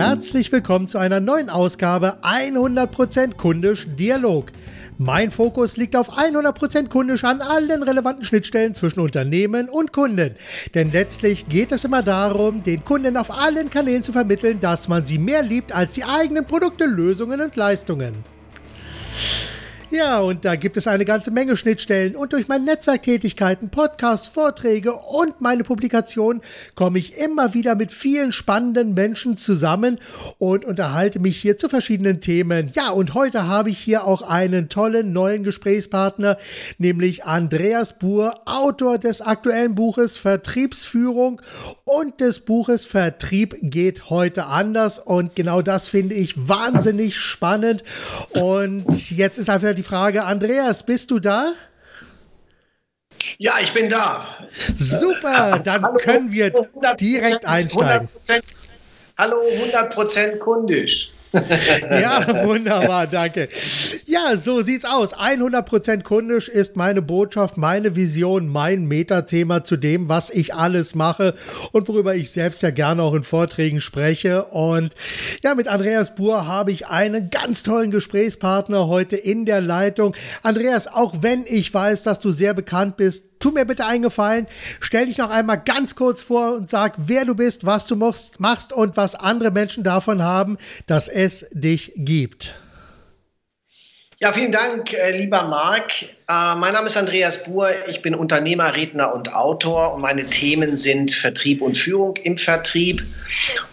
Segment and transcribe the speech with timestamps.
[0.00, 4.50] Herzlich willkommen zu einer neuen Ausgabe 100% kundisch Dialog.
[4.96, 10.36] Mein Fokus liegt auf 100% kundisch an allen relevanten Schnittstellen zwischen Unternehmen und Kunden.
[10.72, 15.04] Denn letztlich geht es immer darum, den Kunden auf allen Kanälen zu vermitteln, dass man
[15.04, 18.24] sie mehr liebt als die eigenen Produkte, Lösungen und Leistungen.
[19.92, 22.14] Ja, und da gibt es eine ganze Menge Schnittstellen.
[22.14, 26.42] Und durch meine Netzwerktätigkeiten, Podcasts, Vorträge und meine Publikationen
[26.76, 29.98] komme ich immer wieder mit vielen spannenden Menschen zusammen
[30.38, 32.70] und unterhalte mich hier zu verschiedenen Themen.
[32.74, 36.38] Ja, und heute habe ich hier auch einen tollen neuen Gesprächspartner,
[36.78, 41.42] nämlich Andreas Buhr, Autor des aktuellen Buches Vertriebsführung
[41.82, 45.00] und des Buches Vertrieb geht heute anders.
[45.00, 47.82] Und genau das finde ich wahnsinnig spannend.
[48.34, 51.54] Und jetzt ist einfach die die Frage, Andreas, bist du da?
[53.38, 54.26] Ja, ich bin da.
[54.76, 56.50] Super, dann Hallo, können wir
[57.00, 58.08] direkt einsteigen.
[58.28, 58.42] 100%,
[59.16, 61.12] Hallo, 100% kundisch
[61.90, 63.48] ja, wunderbar, danke.
[64.06, 65.14] Ja, so sieht's aus.
[65.14, 71.34] 100% kundisch ist meine Botschaft, meine Vision, mein Metathema zu dem, was ich alles mache
[71.72, 74.46] und worüber ich selbst ja gerne auch in Vorträgen spreche.
[74.46, 74.94] Und
[75.42, 80.16] ja, mit Andreas Buhr habe ich einen ganz tollen Gesprächspartner heute in der Leitung.
[80.42, 84.46] Andreas, auch wenn ich weiß, dass du sehr bekannt bist, tu mir bitte einen Gefallen,
[84.80, 88.72] stell dich noch einmal ganz kurz vor und sag, wer du bist, was du machst
[88.72, 92.54] und was andere Menschen davon haben, dass es dich gibt.
[94.22, 96.02] Ja, vielen Dank, äh, lieber Marc.
[96.02, 97.70] Äh, mein Name ist Andreas Buhr.
[97.88, 103.02] Ich bin Unternehmer, Redner und Autor und meine Themen sind Vertrieb und Führung im Vertrieb.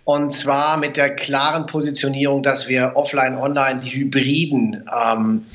[0.05, 5.45] Und zwar mit der klaren Positionierung, dass wir offline, online die Hybriden ähm,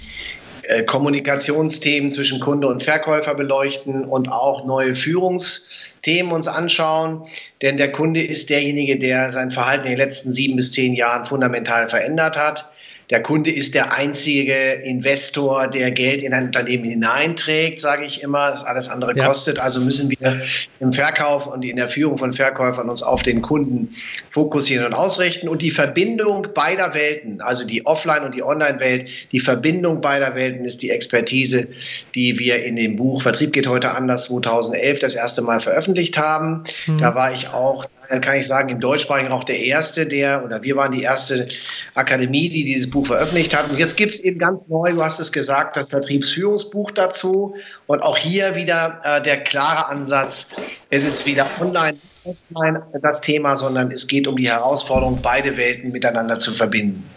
[0.73, 7.27] äh, Kommunikationsthemen zwischen Kunde und Verkäufer beleuchten und auch neue Führungsthemen uns anschauen.
[7.61, 11.27] Denn der Kunde ist derjenige, der sein Verhalten in den letzten sieben bis zehn Jahren
[11.27, 12.72] fundamental verändert hat.
[13.13, 18.53] Der Kunde ist der einzige Investor, der Geld in ein Unternehmen hineinträgt, sage ich immer.
[18.53, 19.27] Das alles andere ja.
[19.27, 19.61] kostet.
[19.61, 20.41] Also müssen wir
[20.81, 23.95] im Verkauf und in der Führung von Verkäufern uns auf den Kunden
[24.31, 25.47] fokussieren und ausrichten.
[25.51, 30.65] Und die Verbindung beider Welten, also die Offline- und die Online-Welt, die Verbindung beider Welten
[30.65, 31.69] ist die Expertise,
[32.15, 36.65] die wir in dem Buch Vertrieb geht heute anders 2011 das erste Mal veröffentlicht haben.
[36.87, 36.97] Mhm.
[36.97, 37.85] Da war ich auch
[38.21, 41.49] kann ich sagen, im deutschsprachigen auch der erste, der, oder wir waren die erste
[41.95, 43.71] Akademie, die dieses Buch veröffentlicht hat.
[43.71, 47.55] Und jetzt gibt es eben ganz neu, du hast es gesagt, das Vertriebsführungsbuch dazu.
[47.87, 50.55] Und auch hier wieder äh, der klare Ansatz,
[50.91, 55.93] es ist weder online, offline das Thema, sondern es geht um die Herausforderung, beide Welten
[55.93, 57.09] miteinander zu verbinden.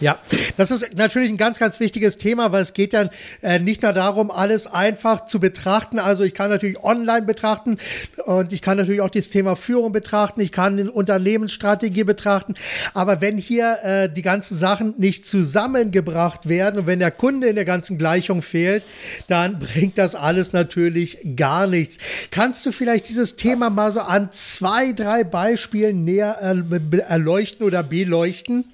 [0.00, 0.18] Ja,
[0.56, 3.10] das ist natürlich ein ganz, ganz wichtiges Thema, weil es geht ja
[3.42, 5.98] äh, nicht nur darum, alles einfach zu betrachten.
[5.98, 7.76] Also ich kann natürlich online betrachten
[8.24, 12.54] und ich kann natürlich auch das Thema Führung betrachten, ich kann eine Unternehmensstrategie betrachten.
[12.94, 17.56] Aber wenn hier äh, die ganzen Sachen nicht zusammengebracht werden und wenn der Kunde in
[17.56, 18.82] der ganzen Gleichung fehlt,
[19.28, 21.98] dann bringt das alles natürlich gar nichts.
[22.30, 27.82] Kannst du vielleicht dieses Thema mal so an zwei, drei Beispielen näher äh, erleuchten oder
[27.82, 28.64] beleuchten?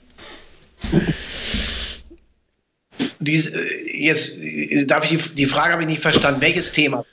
[3.18, 3.60] Dies, äh,
[3.98, 4.40] jetzt
[4.86, 6.40] darf ich die Frage habe ich nicht verstanden.
[6.40, 7.04] Welches Thema?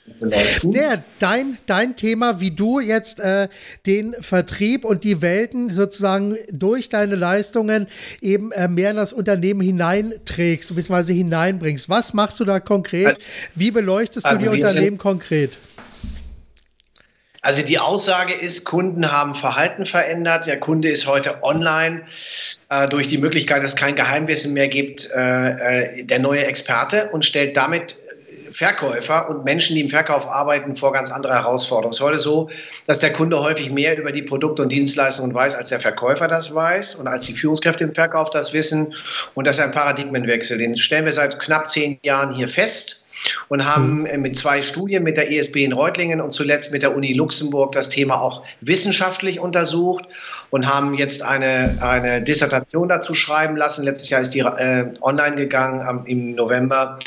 [0.62, 3.48] Ja, dein, dein Thema, wie du jetzt äh,
[3.86, 7.88] den Vertrieb und die Welten sozusagen durch deine Leistungen
[8.20, 11.14] eben äh, mehr in das Unternehmen hineinträgst bzw.
[11.14, 11.88] hineinbringst.
[11.88, 13.18] Was machst du da konkret?
[13.54, 15.58] Wie beleuchtest also du die Unternehmen konkret?
[17.44, 20.46] Also die Aussage ist, Kunden haben Verhalten verändert.
[20.46, 22.06] Der Kunde ist heute online
[22.68, 27.10] äh, durch die Möglichkeit, dass es kein Geheimwissen mehr gibt, äh, äh, der neue Experte
[27.12, 27.96] und stellt damit
[28.52, 31.90] Verkäufer und Menschen, die im Verkauf arbeiten, vor ganz andere Herausforderungen.
[31.90, 32.50] Es ist heute so,
[32.86, 36.54] dass der Kunde häufig mehr über die Produkte und Dienstleistungen weiß, als der Verkäufer das
[36.54, 38.94] weiß und als die Führungskräfte im Verkauf das wissen.
[39.34, 40.58] Und das ist ein Paradigmenwechsel.
[40.58, 43.03] Den stellen wir seit knapp zehn Jahren hier fest
[43.48, 44.22] und haben mhm.
[44.22, 47.88] mit zwei Studien mit der ESB in Reutlingen und zuletzt mit der Uni Luxemburg das
[47.88, 50.04] Thema auch wissenschaftlich untersucht
[50.50, 53.84] und haben jetzt eine, eine Dissertation dazu schreiben lassen.
[53.84, 56.98] Letztes Jahr ist die äh, online gegangen am, im November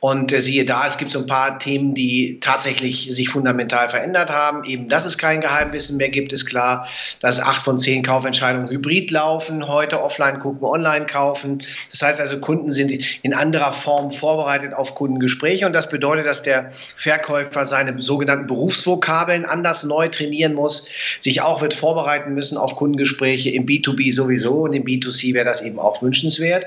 [0.00, 4.30] und äh, siehe da, es gibt so ein paar Themen, die tatsächlich sich fundamental verändert
[4.30, 4.64] haben.
[4.64, 6.86] Eben, dass es kein Geheimwissen mehr gibt, ist klar.
[7.20, 11.64] Dass acht von zehn Kaufentscheidungen hybrid laufen, heute offline gucken, online kaufen.
[11.90, 12.92] Das heißt also, Kunden sind
[13.22, 15.66] in anderer Form vorbereitet auf Kundengespräche.
[15.66, 21.60] Und das bedeutet, dass der Verkäufer seine sogenannten Berufsvokabeln anders neu trainieren muss, sich auch
[21.60, 26.02] wird vorbereiten müssen auf Kundengespräche im B2B sowieso und im B2C wäre das eben auch
[26.02, 26.66] wünschenswert.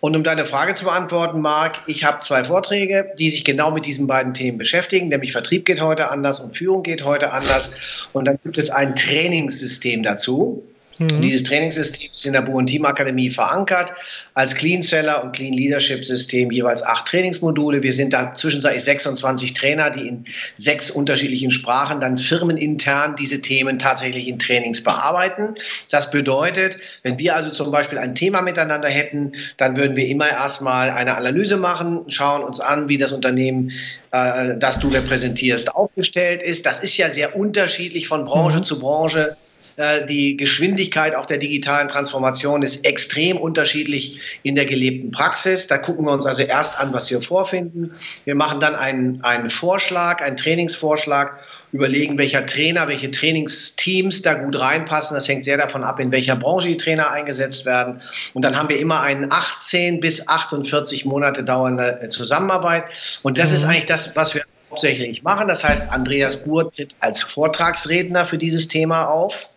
[0.00, 3.84] Und um deine Frage zu beantworten, Marc, ich habe zwei Vorträge, die sich genau mit
[3.84, 7.74] diesen beiden Themen beschäftigen, nämlich Vertrieb geht heute anders und Führung geht heute anders.
[8.12, 10.62] Und dann gibt es ein Trainingssystem dazu.
[10.98, 11.20] Mhm.
[11.22, 13.92] Dieses Trainingssystem ist in der Buon Team Akademie verankert
[14.34, 17.82] als Clean Seller und Clean Leadership System jeweils acht Trainingsmodule.
[17.82, 20.24] Wir sind da zwischenzeitlich 26 Trainer, die in
[20.56, 25.54] sechs unterschiedlichen Sprachen dann firmenintern diese Themen tatsächlich in Trainings bearbeiten.
[25.90, 30.28] Das bedeutet, wenn wir also zum Beispiel ein Thema miteinander hätten, dann würden wir immer
[30.28, 33.72] erstmal eine Analyse machen, schauen uns an, wie das Unternehmen,
[34.10, 36.66] äh, das du repräsentierst, aufgestellt ist.
[36.66, 38.64] Das ist ja sehr unterschiedlich von Branche mhm.
[38.64, 39.36] zu Branche
[39.78, 45.68] äh, die Geschwindigkeit auch der digitalen Transformation ist extrem unterschiedlich in der gelebten Praxis.
[45.68, 47.94] Da gucken wir uns also erst an, was wir vorfinden.
[48.24, 51.38] Wir machen dann einen, einen Vorschlag, einen Trainingsvorschlag,
[51.70, 55.14] überlegen, welcher Trainer, welche Trainingsteams da gut reinpassen.
[55.14, 58.00] Das hängt sehr davon ab, in welcher Branche die Trainer eingesetzt werden.
[58.34, 62.84] Und dann haben wir immer eine 18 bis 48 Monate dauernde Zusammenarbeit.
[63.22, 63.54] Und das mhm.
[63.56, 65.46] ist eigentlich das, was wir hauptsächlich machen.
[65.46, 69.48] Das heißt, Andreas Burt tritt als Vortragsredner für dieses Thema auf.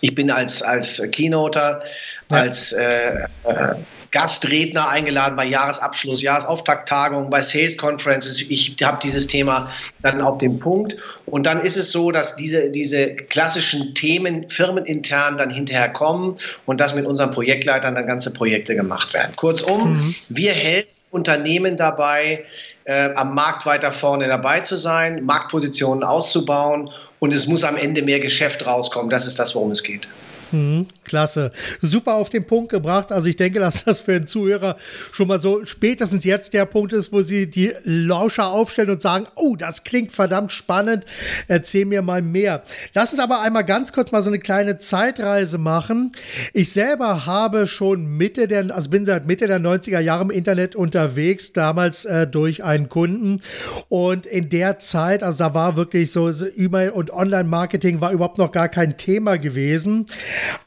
[0.00, 1.82] Ich bin als, als Keynoter,
[2.30, 2.36] ja.
[2.36, 3.74] als äh, äh,
[4.14, 8.40] Gastredner eingeladen bei Jahresabschluss, Jahresauftakt-Tagungen, bei Sales Conferences.
[8.48, 9.68] Ich habe dieses Thema
[10.02, 10.94] dann auf dem Punkt.
[11.26, 16.80] Und dann ist es so, dass diese, diese klassischen Themen firmenintern dann hinterher kommen und
[16.80, 19.32] dass mit unseren Projektleitern dann ganze Projekte gemacht werden.
[19.34, 20.14] Kurzum, mhm.
[20.28, 22.44] wir helfen Unternehmen dabei,
[22.84, 28.02] äh, am Markt weiter vorne dabei zu sein, Marktpositionen auszubauen und es muss am Ende
[28.02, 29.10] mehr Geschäft rauskommen.
[29.10, 30.08] Das ist das, worum es geht.
[30.52, 31.52] Mhm, klasse.
[31.80, 33.12] Super auf den Punkt gebracht.
[33.12, 34.76] Also ich denke, dass das für den Zuhörer
[35.12, 39.26] schon mal so spätestens jetzt der Punkt ist, wo sie die Lauscher aufstellen und sagen,
[39.34, 41.04] oh, das klingt verdammt spannend.
[41.48, 42.62] Erzähl mir mal mehr.
[42.94, 46.12] Lass uns aber einmal ganz kurz mal so eine kleine Zeitreise machen.
[46.52, 50.76] Ich selber habe schon Mitte der, also bin seit Mitte der 90er Jahre im Internet
[50.76, 53.42] unterwegs, damals äh, durch einen Kunden.
[53.88, 58.52] Und in der Zeit, also da war wirklich so E-Mail und Online-Marketing war überhaupt noch
[58.52, 60.06] gar kein Thema gewesen.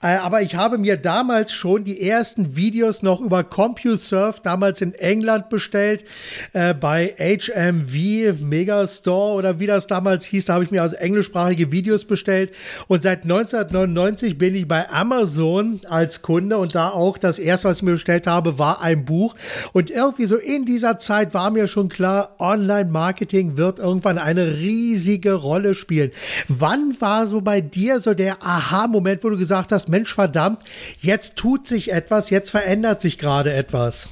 [0.01, 4.93] Äh, aber ich habe mir damals schon die ersten Videos noch über CompuServe damals in
[4.93, 6.03] England bestellt,
[6.51, 10.43] äh, bei HMV Megastore oder wie das damals hieß.
[10.43, 12.51] Da habe ich mir also englischsprachige Videos bestellt.
[12.89, 17.77] Und seit 1999 bin ich bei Amazon als Kunde und da auch das erste, was
[17.77, 19.33] ich mir bestellt habe, war ein Buch.
[19.71, 25.35] Und irgendwie so in dieser Zeit war mir schon klar, Online-Marketing wird irgendwann eine riesige
[25.35, 26.11] Rolle spielen.
[26.49, 30.61] Wann war so bei dir so der Aha-Moment, wo du gesagt hast, Mensch verdammt,
[30.99, 34.09] jetzt tut sich etwas, jetzt verändert sich gerade etwas?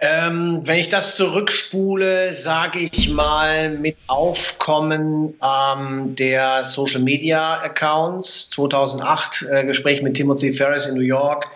[0.00, 8.48] Ähm, wenn ich das zurückspule, sage ich mal mit Aufkommen ähm, der Social Media Accounts
[8.50, 11.46] 2008 äh, Gespräch mit Timothy Ferris in New York.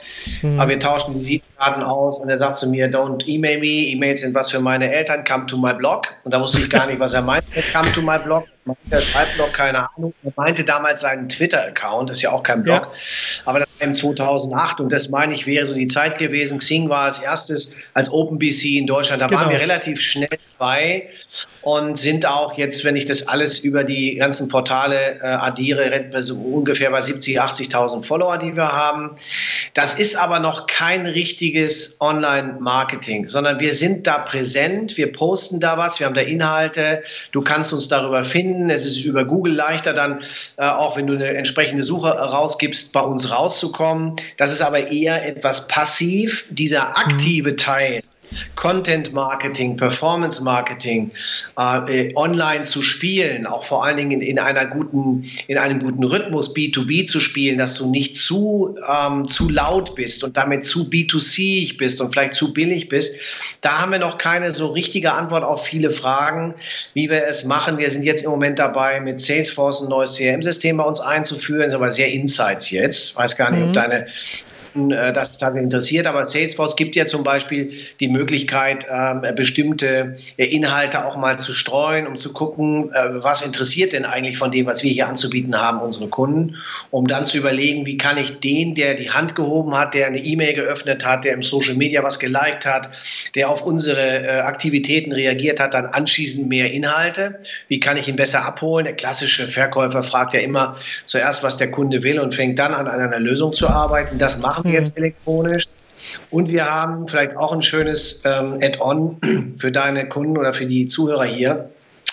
[0.41, 0.61] Hm.
[0.61, 4.35] Aber wir tauschten Visitenkarten aus und er sagt zu mir, don't email me, E-Mails sind
[4.35, 6.09] was für meine Eltern, come to my blog.
[6.25, 8.45] Und da wusste ich gar nicht, was er meinte, come to my blog.
[8.91, 10.15] Der Schreibblog, keine Ahnung.
[10.23, 12.83] Er meinte damals seinen Twitter-Account, das ist ja auch kein Blog.
[12.83, 12.93] Ja.
[13.45, 16.59] Aber das war im 2008 und das meine ich wäre so die Zeit gewesen.
[16.59, 19.21] Xing war als erstes als OpenBC in Deutschland.
[19.21, 19.43] Da genau.
[19.43, 20.29] waren wir relativ schnell
[20.59, 21.11] dabei
[21.65, 26.37] und sind auch jetzt, wenn ich das alles über die ganzen Portale äh, addiere, so
[26.37, 29.13] ungefähr bei 70, 80.000 Follower, die wir haben.
[29.73, 35.79] Das ist aber noch kein richtiges Online-Marketing, sondern wir sind da präsent, wir posten da
[35.79, 37.03] was, wir haben da Inhalte,
[37.33, 38.69] du kannst uns darüber finden.
[38.69, 40.23] Es ist über Google leichter dann,
[40.59, 44.17] äh, auch wenn du eine entsprechende Suche rausgibst, bei uns rauszukommen.
[44.37, 46.45] Das ist aber eher etwas passiv.
[46.51, 47.57] Dieser aktive mhm.
[47.57, 48.03] Teil,
[48.57, 51.11] Content Marketing, Performance Marketing
[51.59, 56.55] äh, online zu spielen, auch vor allen Dingen in, einer guten, in einem guten Rhythmus
[56.55, 61.77] B2B zu spielen, dass du nicht zu, ähm, zu laut bist und damit zu B2C
[61.77, 63.17] bist und vielleicht zu billig bist.
[63.61, 66.55] Da haben wir noch keine so richtige Antwort auf viele Fragen,
[66.95, 67.79] wie wir es machen.
[67.79, 71.75] Wir sind jetzt im Moment dabei, mit Salesforce ein neues CRM-System bei uns einzuführen, ist
[71.75, 73.17] aber sehr Insights jetzt.
[73.17, 73.69] Weiß gar nicht, mhm.
[73.69, 74.07] ob deine
[74.75, 76.07] äh, das tatsächlich interessiert.
[76.07, 81.53] Aber Salesforce gibt ja zum Beispiel die Möglichkeit, ähm, bestimmte äh, Inhalte auch mal zu
[81.53, 85.61] streuen, um zu gucken, äh, was interessiert denn eigentlich von dem, was wir hier anzubieten
[85.61, 86.57] haben, unsere Kunden,
[86.91, 90.19] um dann zu überlegen, wie kann ich den, der die Hand gehoben hat, der eine
[90.19, 92.91] E-Mail geöffnet hat, der im Social Media was geliked hat,
[93.35, 97.41] der auf unsere Aktivitäten reagiert hat, dann anschließend mehr Inhalte.
[97.69, 98.87] Wie kann ich ihn besser abholen?
[98.87, 102.87] Der klassische Verkäufer fragt ja immer zuerst, was der Kunde will und fängt dann an,
[102.87, 104.19] an einer Lösung zu arbeiten.
[104.19, 105.67] Das machen machen jetzt elektronisch.
[106.31, 110.87] Und wir haben vielleicht auch ein schönes ähm, Add-on für deine Kunden oder für die
[110.87, 111.71] Zuhörer hier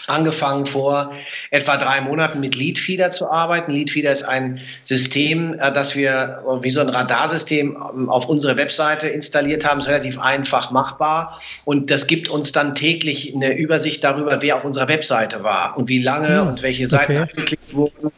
[0.07, 1.13] angefangen vor
[1.51, 3.71] etwa drei Monaten mit Leadfeeder zu arbeiten.
[3.71, 9.07] Leadfeeder ist ein System, äh, das wir wie so ein Radarsystem ähm, auf unsere Webseite
[9.09, 9.79] installiert haben.
[9.79, 14.63] ist relativ einfach machbar und das gibt uns dann täglich eine Übersicht darüber, wer auf
[14.63, 17.21] unserer Webseite war und wie lange hm, und welche Seiten okay.
[17.21, 18.11] angeklickt wurden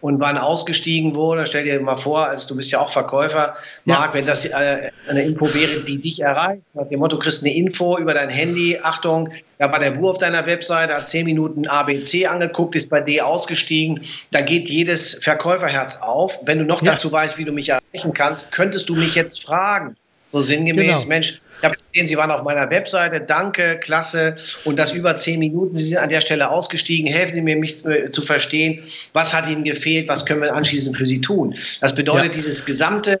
[0.00, 1.46] und wann ausgestiegen wurde.
[1.46, 4.14] Stell dir mal vor, also du bist ja auch Verkäufer, Marc, ja.
[4.14, 7.98] wenn das äh, eine Info wäre, die dich erreicht, nach dem Motto, kriegst eine Info
[7.98, 12.74] über dein Handy, Achtung, da war der Wurf deiner Webseite, hat zehn Minuten ABC angeguckt,
[12.76, 16.40] ist bei D ausgestiegen, da geht jedes Verkäuferherz auf.
[16.44, 16.92] Wenn du noch ja.
[16.92, 19.96] dazu weißt, wie du mich erreichen kannst, könntest du mich jetzt fragen.
[20.32, 21.08] So sinngemäß, genau.
[21.08, 24.36] Mensch, ich habe gesehen, Sie waren auf meiner Webseite, danke, klasse.
[24.64, 25.76] Und das über zehn Minuten.
[25.76, 27.12] Sie sind an der Stelle ausgestiegen.
[27.12, 30.96] Helfen Sie mir, mich äh, zu verstehen, was hat Ihnen gefehlt, was können wir anschließend
[30.96, 31.56] für Sie tun.
[31.80, 32.32] Das bedeutet, ja.
[32.32, 33.20] dieses gesamte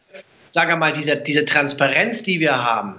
[0.50, 2.96] sage mal, diese, diese Transparenz, die wir haben,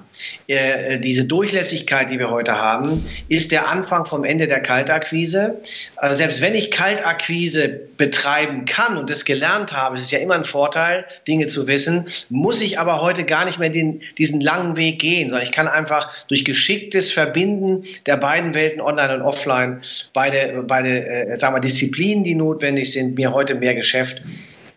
[0.47, 5.61] äh, diese Durchlässigkeit, die wir heute haben, ist der Anfang vom Ende der Kaltakquise.
[5.95, 10.35] Also selbst wenn ich Kaltakquise betreiben kann und das gelernt habe, es ist ja immer
[10.35, 14.75] ein Vorteil, Dinge zu wissen, muss ich aber heute gar nicht mehr den, diesen langen
[14.75, 19.83] Weg gehen, sondern ich kann einfach durch geschicktes Verbinden der beiden Welten, online und offline,
[20.13, 24.21] beide, beide äh, sagen wir, Disziplinen, die notwendig sind, mir heute mehr Geschäft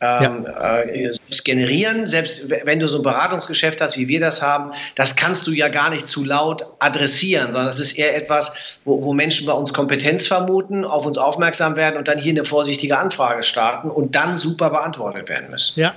[0.04, 0.80] ähm, ja.
[0.80, 1.11] äh,
[1.44, 2.08] generieren.
[2.08, 5.68] Selbst wenn du so ein Beratungsgeschäft hast, wie wir das haben, das kannst du ja
[5.68, 9.73] gar nicht zu laut adressieren, sondern das ist eher etwas, wo, wo Menschen bei uns
[9.73, 14.37] Kompetenz vermuten, auf uns aufmerksam werden und dann hier eine vorsichtige Anfrage starten und dann
[14.37, 15.80] super beantwortet werden müssen.
[15.80, 15.94] Ja.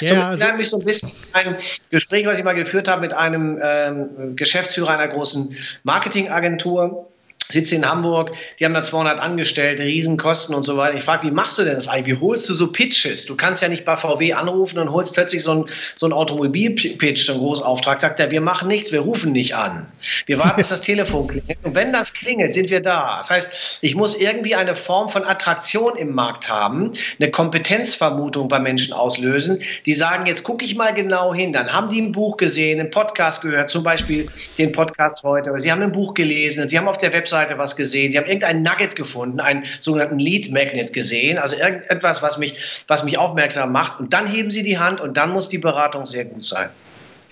[0.00, 1.56] Ja, so, also, mich so ein bisschen ein
[1.90, 7.08] Gespräch, was ich mal geführt habe mit einem ähm, Geschäftsführer einer großen Marketingagentur
[7.48, 10.96] sitze in Hamburg, die haben da 200 Angestellte, Riesenkosten und so weiter.
[10.96, 12.16] Ich frage, wie machst du denn das eigentlich?
[12.16, 13.26] Wie holst du so Pitches?
[13.26, 17.32] Du kannst ja nicht bei VW anrufen und holst plötzlich so einen so Automobil-Pitch, so
[17.32, 18.00] einen Großauftrag.
[18.00, 19.86] Sagt er, wir machen nichts, wir rufen nicht an.
[20.26, 21.58] Wir warten, bis das Telefon klingelt.
[21.62, 23.18] Und wenn das klingelt, sind wir da.
[23.18, 28.58] Das heißt, ich muss irgendwie eine Form von Attraktion im Markt haben, eine Kompetenzvermutung bei
[28.58, 31.52] Menschen auslösen, die sagen, jetzt gucke ich mal genau hin.
[31.52, 35.60] Dann haben die ein Buch gesehen, einen Podcast gehört, zum Beispiel den Podcast heute, oder
[35.60, 38.26] sie haben ein Buch gelesen, sie haben auf der Website Webseite was gesehen, die haben
[38.26, 42.54] irgendein Nugget gefunden, einen sogenannten Lead Magnet gesehen, also irgendetwas, was mich,
[42.86, 44.00] was mich aufmerksam macht.
[44.00, 46.70] Und dann heben sie die Hand und dann muss die Beratung sehr gut sein.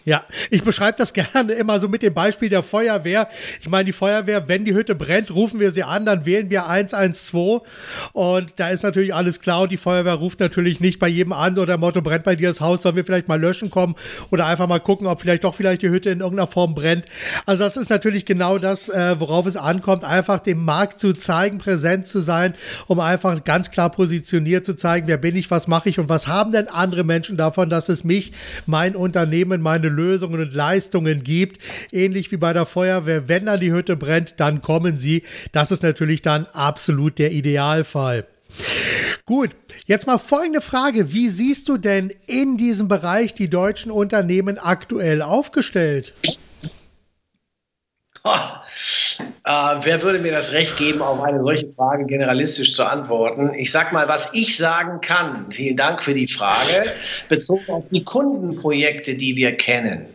[0.05, 3.29] Ja, ich beschreibe das gerne immer so mit dem Beispiel der Feuerwehr.
[3.61, 6.69] Ich meine, die Feuerwehr, wenn die Hütte brennt, rufen wir sie an, dann wählen wir
[6.69, 7.63] 112
[8.13, 11.59] und da ist natürlich alles klar und die Feuerwehr ruft natürlich nicht bei jedem an
[11.59, 13.95] oder Motto brennt bei dir das Haus, sollen wir vielleicht mal löschen kommen
[14.31, 17.05] oder einfach mal gucken, ob vielleicht doch vielleicht die Hütte in irgendeiner Form brennt.
[17.47, 21.59] Also das ist natürlich genau das, äh, worauf es ankommt, einfach dem Markt zu zeigen,
[21.59, 22.55] präsent zu sein,
[22.87, 26.27] um einfach ganz klar positioniert zu zeigen, wer bin ich, was mache ich und was
[26.27, 28.33] haben denn andere Menschen davon, dass es mich,
[28.67, 31.61] mein Unternehmen, meine Lösungen und Leistungen gibt.
[31.93, 35.23] Ähnlich wie bei der Feuerwehr, wenn dann die Hütte brennt, dann kommen sie.
[35.53, 38.27] Das ist natürlich dann absolut der Idealfall.
[39.25, 39.51] Gut,
[39.87, 41.13] jetzt mal folgende Frage.
[41.13, 46.13] Wie siehst du denn in diesem Bereich die deutschen Unternehmen aktuell aufgestellt?
[48.25, 48.31] Äh,
[49.83, 53.53] wer würde mir das Recht geben, auf eine solche Frage generalistisch zu antworten?
[53.55, 56.85] Ich sage mal, was ich sagen kann, vielen Dank für die Frage,
[57.29, 60.07] bezogen auf die Kundenprojekte, die wir kennen.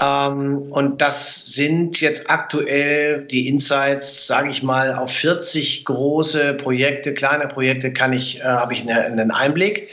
[0.00, 7.14] Ähm, und das sind jetzt aktuell die Insights, sage ich mal, auf 40 große Projekte,
[7.14, 9.88] kleine Projekte kann ich, äh, habe ich eine, einen Einblick.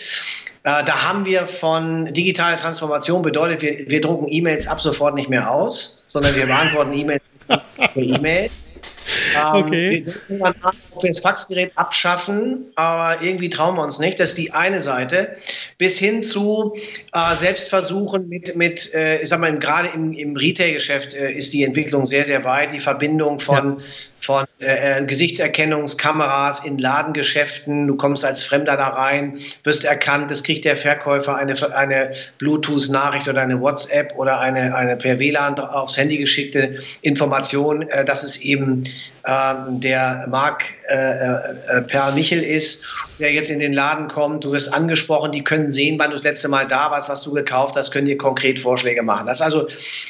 [0.64, 5.30] Äh, da haben wir von digitaler Transformation bedeutet, wir, wir drucken E-Mails ab sofort nicht
[5.30, 7.64] mehr aus, sondern wir beantworten E-Mails per
[7.96, 8.50] E-Mail.
[9.36, 9.92] Ähm, okay.
[9.92, 14.20] Wir denken mal nach, ob wir das Faxgerät abschaffen, aber irgendwie trauen wir uns nicht.
[14.20, 15.38] Das ist die eine Seite.
[15.80, 16.76] Bis hin zu
[17.14, 21.64] äh, Selbstversuchen mit, mit äh, ich sag mal, gerade im, im Retail-Geschäft äh, ist die
[21.64, 22.74] Entwicklung sehr, sehr weit.
[22.74, 23.86] Die Verbindung von, ja.
[24.20, 27.88] von äh, Gesichtserkennungskameras in Ladengeschäften.
[27.88, 33.30] Du kommst als Fremder da rein, wirst erkannt, es kriegt der Verkäufer eine, eine Bluetooth-Nachricht
[33.30, 38.42] oder eine WhatsApp oder eine, eine per WLAN aufs Handy geschickte Information, äh, dass es
[38.42, 38.84] eben
[39.26, 42.86] ähm, der Marc äh, äh, Per Michel ist,
[43.20, 44.44] der jetzt in den Laden kommt.
[44.44, 47.34] Du wirst angesprochen, die können sehen, wann du das letzte Mal da warst, was du
[47.34, 49.28] gekauft hast, können dir konkret Vorschläge machen.
[49.28, 49.68] Das also,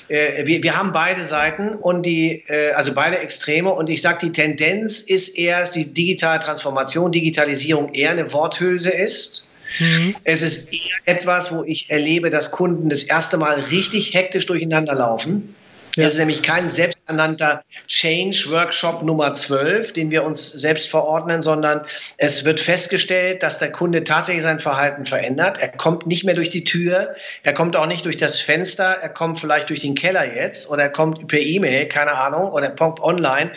[0.07, 4.19] äh, wir, wir haben beide Seiten und die, äh, also beide Extreme und ich sage,
[4.21, 9.45] die Tendenz ist eher, dass die digitale Transformation, Digitalisierung eher eine Worthülse ist.
[9.79, 10.15] Mhm.
[10.23, 14.95] Es ist eher etwas, wo ich erlebe, dass Kunden das erste Mal richtig hektisch durcheinander
[14.95, 15.55] laufen
[15.95, 16.05] ja.
[16.05, 21.81] Es ist nämlich kein selbsternannter Change-Workshop Nummer 12, den wir uns selbst verordnen, sondern
[22.17, 25.57] es wird festgestellt, dass der Kunde tatsächlich sein Verhalten verändert.
[25.59, 29.09] Er kommt nicht mehr durch die Tür, er kommt auch nicht durch das Fenster, er
[29.09, 32.75] kommt vielleicht durch den Keller jetzt oder er kommt per E-Mail, keine Ahnung, oder er
[32.75, 33.51] kommt online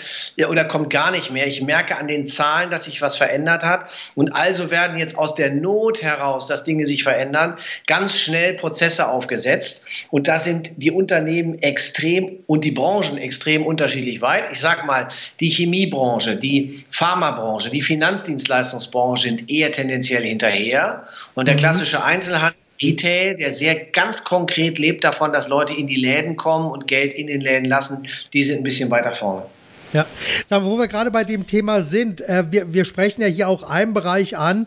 [0.48, 1.46] oder kommt gar nicht mehr.
[1.46, 5.34] Ich merke an den Zahlen, dass sich was verändert hat und also werden jetzt aus
[5.34, 10.90] der Not heraus, dass Dinge sich verändern, ganz schnell Prozesse aufgesetzt und da sind die
[10.90, 14.44] Unternehmen extrem extrem und die Branchen extrem unterschiedlich weit.
[14.52, 15.08] Ich sage mal,
[15.40, 21.06] die Chemiebranche, die Pharmabranche, die Finanzdienstleistungsbranche sind eher tendenziell hinterher.
[21.34, 21.60] Und der mhm.
[21.60, 26.70] klassische Einzelhandel Retail, der sehr ganz konkret lebt davon, dass Leute in die Läden kommen
[26.70, 29.44] und Geld in den Läden lassen, die sind ein bisschen weiter vorne.
[29.92, 30.06] Ja,
[30.48, 33.62] dann, wo wir gerade bei dem Thema sind, äh, wir, wir sprechen ja hier auch
[33.62, 34.66] einen Bereich an,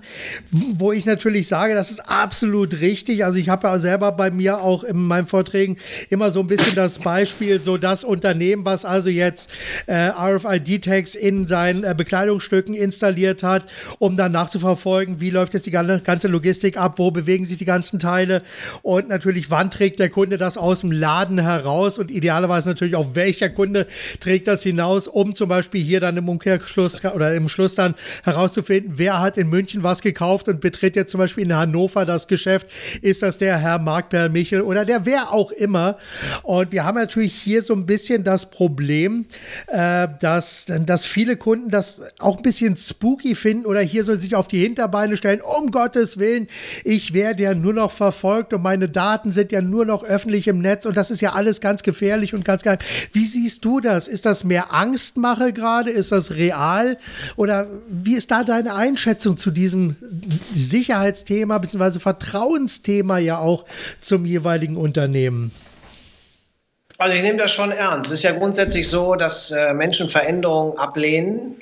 [0.51, 3.25] wo ich natürlich sage, das ist absolut richtig.
[3.25, 5.77] Also ich habe ja selber bei mir auch in meinen Vorträgen
[6.11, 9.49] immer so ein bisschen das Beispiel, so das Unternehmen, was also jetzt
[9.87, 13.65] äh, RFID-Tags in seinen äh, Bekleidungsstücken installiert hat,
[13.97, 17.97] um dann nachzuverfolgen, wie läuft jetzt die ganze Logistik ab, wo bewegen sich die ganzen
[17.97, 18.43] Teile.
[18.83, 21.97] Und natürlich, wann trägt der Kunde das aus dem Laden heraus?
[21.97, 23.87] Und idealerweise natürlich auch welcher Kunde
[24.19, 28.93] trägt das hinaus um zum Beispiel hier dann im Umkehrschluss oder im Schluss dann herauszufinden,
[28.97, 32.67] wer hat in München was gekauft und betritt jetzt zum Beispiel in Hannover das Geschäft.
[33.01, 35.97] Ist das der Herr Mark Per Michel oder der wer auch immer?
[36.43, 39.25] Und wir haben natürlich hier so ein bisschen das Problem,
[39.67, 44.35] äh, dass, dass viele Kunden das auch ein bisschen spooky finden oder hier so sich
[44.35, 45.39] auf die Hinterbeine stellen.
[45.39, 46.47] Um Gottes Willen,
[46.83, 50.59] ich werde ja nur noch verfolgt und meine Daten sind ja nur noch öffentlich im
[50.59, 52.79] Netz und das ist ja alles ganz gefährlich und ganz geil.
[53.13, 54.09] Wie siehst du das?
[54.09, 55.04] Ist das mehr Angst?
[55.05, 55.91] Angstmache gerade?
[55.91, 56.97] Ist das real?
[57.35, 59.97] Oder wie ist da deine Einschätzung zu diesem
[60.51, 61.99] Sicherheitsthema bzw.
[61.99, 63.65] Vertrauensthema ja auch
[64.01, 65.51] zum jeweiligen Unternehmen?
[66.97, 68.09] Also ich nehme das schon ernst.
[68.09, 71.57] Es ist ja grundsätzlich so, dass äh, Menschen Veränderungen ablehnen.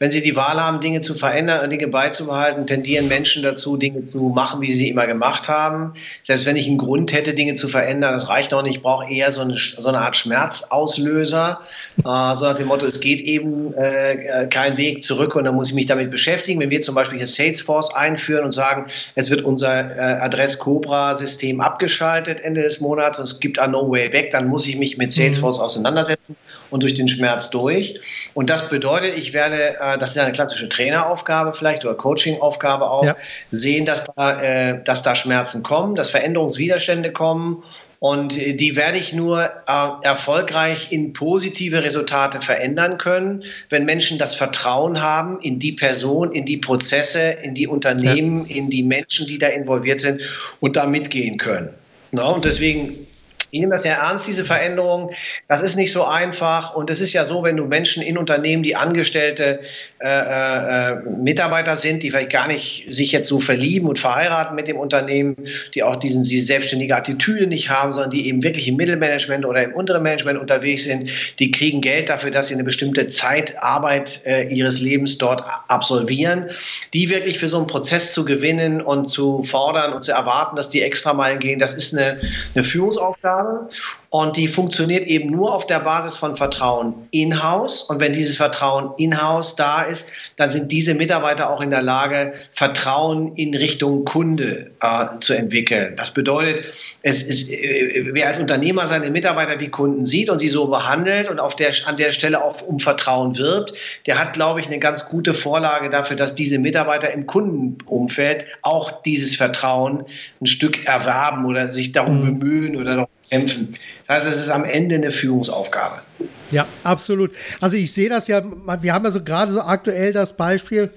[0.00, 4.04] Wenn sie die Wahl haben, Dinge zu verändern und Dinge beizubehalten, tendieren Menschen dazu, Dinge
[4.06, 5.94] zu machen, wie sie sie immer gemacht haben.
[6.20, 8.76] Selbst wenn ich einen Grund hätte, Dinge zu verändern, das reicht noch nicht.
[8.76, 11.60] Ich brauche eher so eine, so eine Art Schmerzauslöser.
[11.98, 15.68] Äh, so nach dem Motto, es geht eben äh, kein Weg zurück und dann muss
[15.68, 16.60] ich mich damit beschäftigen.
[16.60, 22.40] Wenn wir zum Beispiel hier Salesforce einführen und sagen, es wird unser äh, Adress-Cobra-System abgeschaltet
[22.40, 25.12] Ende des Monats und es gibt ein No Way Back, dann muss ich mich mit
[25.12, 25.64] Salesforce mhm.
[25.64, 26.36] auseinandersetzen
[26.70, 28.00] und durch den Schmerz durch.
[28.34, 33.04] Und das bedeutet, ich werde, äh, das ist eine klassische Traineraufgabe vielleicht oder Coachingaufgabe auch,
[33.04, 33.16] ja.
[33.50, 37.62] sehen, dass da, äh, dass da Schmerzen kommen, dass Veränderungswiderstände kommen
[38.02, 44.34] und die werde ich nur äh, erfolgreich in positive Resultate verändern können, wenn Menschen das
[44.34, 48.56] Vertrauen haben in die Person, in die Prozesse, in die Unternehmen, ja.
[48.56, 50.20] in die Menschen, die da involviert sind
[50.58, 51.68] und da mitgehen können.
[52.10, 53.06] No, und deswegen
[53.52, 55.10] ich nehme das sehr ernst, diese Veränderung.
[55.46, 56.74] Das ist nicht so einfach.
[56.74, 59.60] Und es ist ja so, wenn du Menschen in Unternehmen, die Angestellte
[60.00, 64.68] äh, äh, Mitarbeiter sind, die vielleicht gar nicht sich jetzt so verlieben und verheiraten mit
[64.68, 65.36] dem Unternehmen,
[65.74, 69.62] die auch diesen, diese selbstständige Attitüde nicht haben, sondern die eben wirklich im Mittelmanagement oder
[69.64, 74.22] im unteren Management unterwegs sind, die kriegen Geld dafür, dass sie eine bestimmte Zeit, Arbeit
[74.24, 76.48] äh, ihres Lebens dort absolvieren.
[76.94, 80.70] Die wirklich für so einen Prozess zu gewinnen und zu fordern und zu erwarten, dass
[80.70, 82.18] die extra Meilen gehen, das ist eine,
[82.54, 83.68] eine Führungsaufgabe habe.
[84.10, 87.82] Und die funktioniert eben nur auf der Basis von Vertrauen in-house.
[87.82, 92.34] Und wenn dieses Vertrauen in-house da ist, dann sind diese Mitarbeiter auch in der Lage,
[92.52, 95.94] Vertrauen in Richtung Kunde äh, zu entwickeln.
[95.96, 96.64] Das bedeutet,
[97.02, 101.30] es ist, äh, wer als Unternehmer seine Mitarbeiter wie Kunden sieht und sie so behandelt
[101.30, 103.72] und auf der, an der Stelle auch um Vertrauen wirbt,
[104.06, 109.02] der hat, glaube ich, eine ganz gute Vorlage dafür, dass diese Mitarbeiter im Kundenumfeld auch
[109.02, 110.04] dieses Vertrauen
[110.42, 112.38] ein Stück erwerben oder sich darum mhm.
[112.38, 113.74] bemühen oder darum kämpfen.
[114.06, 116.02] Das heißt, es ist am Ende eine Führungsaufgabe.
[116.50, 117.32] Ja, absolut.
[117.60, 118.42] Also ich sehe das ja,
[118.80, 120.90] wir haben ja so gerade so aktuell das Beispiel,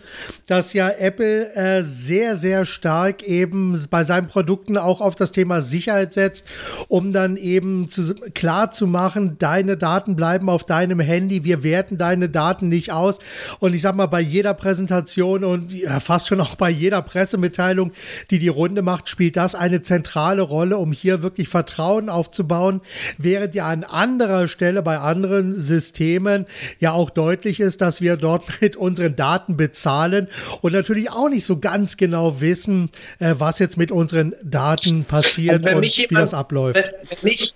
[0.48, 5.62] dass ja Apple äh, sehr, sehr stark eben bei seinen Produkten auch auf das Thema
[5.62, 6.48] Sicherheit setzt,
[6.88, 11.98] um dann eben zu, klar zu machen, deine Daten bleiben auf deinem Handy, wir werten
[11.98, 13.20] deine Daten nicht aus.
[13.60, 17.92] Und ich sag mal, bei jeder Präsentation und ja, fast schon auch bei jeder Pressemitteilung,
[18.30, 22.82] die die Runde macht, spielt das eine zentrale Rolle, um hier wirklich Vertrauen aufzubauen,
[23.18, 26.46] während ja an anderer Stelle bei anderen anderen Systemen
[26.80, 30.28] ja auch deutlich ist, dass wir dort mit unseren Daten bezahlen
[30.62, 35.66] und natürlich auch nicht so ganz genau wissen, äh, was jetzt mit unseren Daten passiert
[35.66, 36.76] also und wie das abläuft.
[36.76, 37.54] Wenn, wenn mich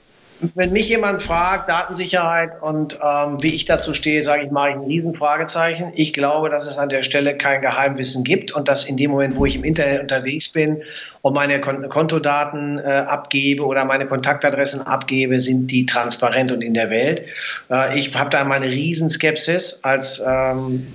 [0.56, 4.76] wenn mich jemand fragt, Datensicherheit und ähm, wie ich dazu stehe, sage ich, mache ich
[4.76, 5.92] ein Riesenfragezeichen.
[5.96, 9.36] Ich glaube, dass es an der Stelle kein Geheimwissen gibt und dass in dem Moment,
[9.36, 10.82] wo ich im Internet unterwegs bin
[11.22, 16.74] und meine Kon Kontodaten äh, abgebe oder meine Kontaktadressen abgebe, sind die transparent und in
[16.74, 17.26] der Welt.
[17.70, 20.88] Äh, ich habe da meine Riesenskepsis als ähm,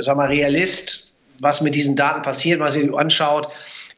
[0.00, 3.48] sag mal, Realist, was mit diesen Daten passiert, was ihr anschaut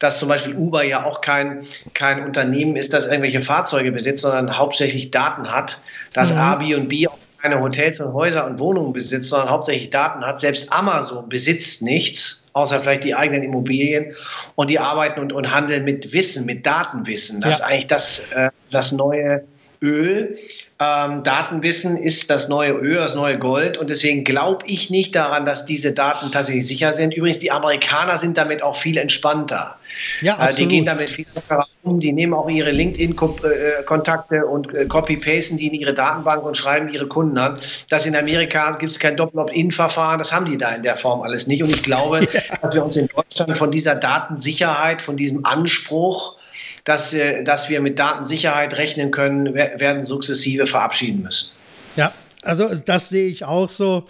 [0.01, 4.57] dass zum Beispiel Uber ja auch kein, kein Unternehmen ist, das irgendwelche Fahrzeuge besitzt, sondern
[4.57, 5.83] hauptsächlich Daten hat,
[6.15, 6.39] dass mhm.
[6.39, 10.41] Airbnb auch keine Hotels und Häuser und Wohnungen besitzt, sondern hauptsächlich Daten hat.
[10.41, 14.15] Selbst Amazon besitzt nichts, außer vielleicht die eigenen Immobilien.
[14.55, 17.41] Und die arbeiten und, und handeln mit Wissen, mit Datenwissen.
[17.41, 17.57] Das ja.
[17.57, 19.45] ist eigentlich das, äh, das neue
[19.83, 20.39] Öl.
[20.79, 23.79] Ähm, Datenwissen ist das neue Öl, das neue Gold.
[23.79, 27.15] Und deswegen glaube ich nicht daran, dass diese Daten tatsächlich sicher sind.
[27.15, 29.77] Übrigens, die Amerikaner sind damit auch viel entspannter.
[30.21, 30.51] Ja, absolut.
[30.51, 32.01] Äh, die gehen damit viel lockerer um.
[32.01, 37.07] Die nehmen auch ihre LinkedIn-Kontakte und äh, copy-pasten die in ihre Datenbank und schreiben ihre
[37.07, 37.61] Kunden an.
[37.89, 40.19] Das in Amerika gibt es kein Doppel-Opt-In-Verfahren.
[40.19, 41.63] Das haben die da in der Form alles nicht.
[41.63, 42.41] Und ich glaube, ja.
[42.63, 46.37] dass wir uns in Deutschland von dieser Datensicherheit, von diesem Anspruch,
[46.85, 51.53] dass, äh, dass wir mit Datensicherheit rechnen können, werden sukzessive verabschieden müssen.
[51.97, 54.05] Ja, also das sehe ich auch so.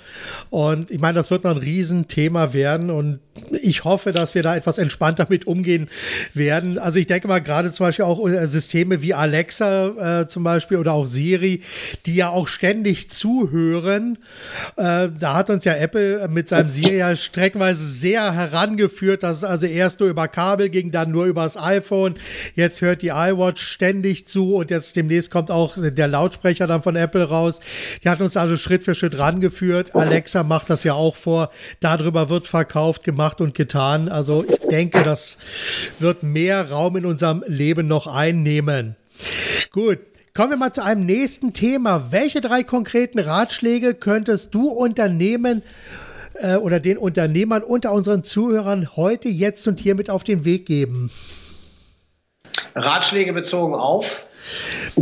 [0.50, 2.90] Und ich meine, das wird noch ein Riesenthema werden.
[2.90, 5.88] Und ich hoffe, dass wir da etwas entspannter mit umgehen
[6.34, 6.78] werden.
[6.78, 10.78] Also ich denke mal gerade zum Beispiel auch äh, Systeme wie Alexa äh, zum Beispiel
[10.78, 11.62] oder auch Siri,
[12.06, 14.18] die ja auch ständig zuhören.
[14.76, 19.44] Äh, da hat uns ja Apple mit seinem Siri ja streckenweise sehr herangeführt, dass es
[19.44, 22.14] also erst nur über Kabel ging, dann nur über das iPhone.
[22.54, 26.96] Jetzt hört die iWatch ständig zu und jetzt demnächst kommt auch der Lautsprecher dann von
[26.96, 27.60] Apple raus.
[28.04, 29.94] Die hat uns also Schritt für Schritt rangeführt.
[29.94, 31.50] Alexa macht das ja auch vor.
[31.80, 34.08] Darüber wird verkauft, gemacht gemacht und getan.
[34.08, 35.38] Also ich denke, das
[35.98, 38.96] wird mehr Raum in unserem Leben noch einnehmen.
[39.72, 39.98] Gut.
[40.32, 42.12] Kommen wir mal zu einem nächsten Thema.
[42.12, 45.62] Welche drei konkreten Ratschläge könntest du Unternehmen
[46.34, 50.66] äh, oder den Unternehmern unter unseren Zuhörern heute, jetzt und hier mit auf den Weg
[50.66, 51.10] geben?
[52.76, 54.20] Ratschläge bezogen auf?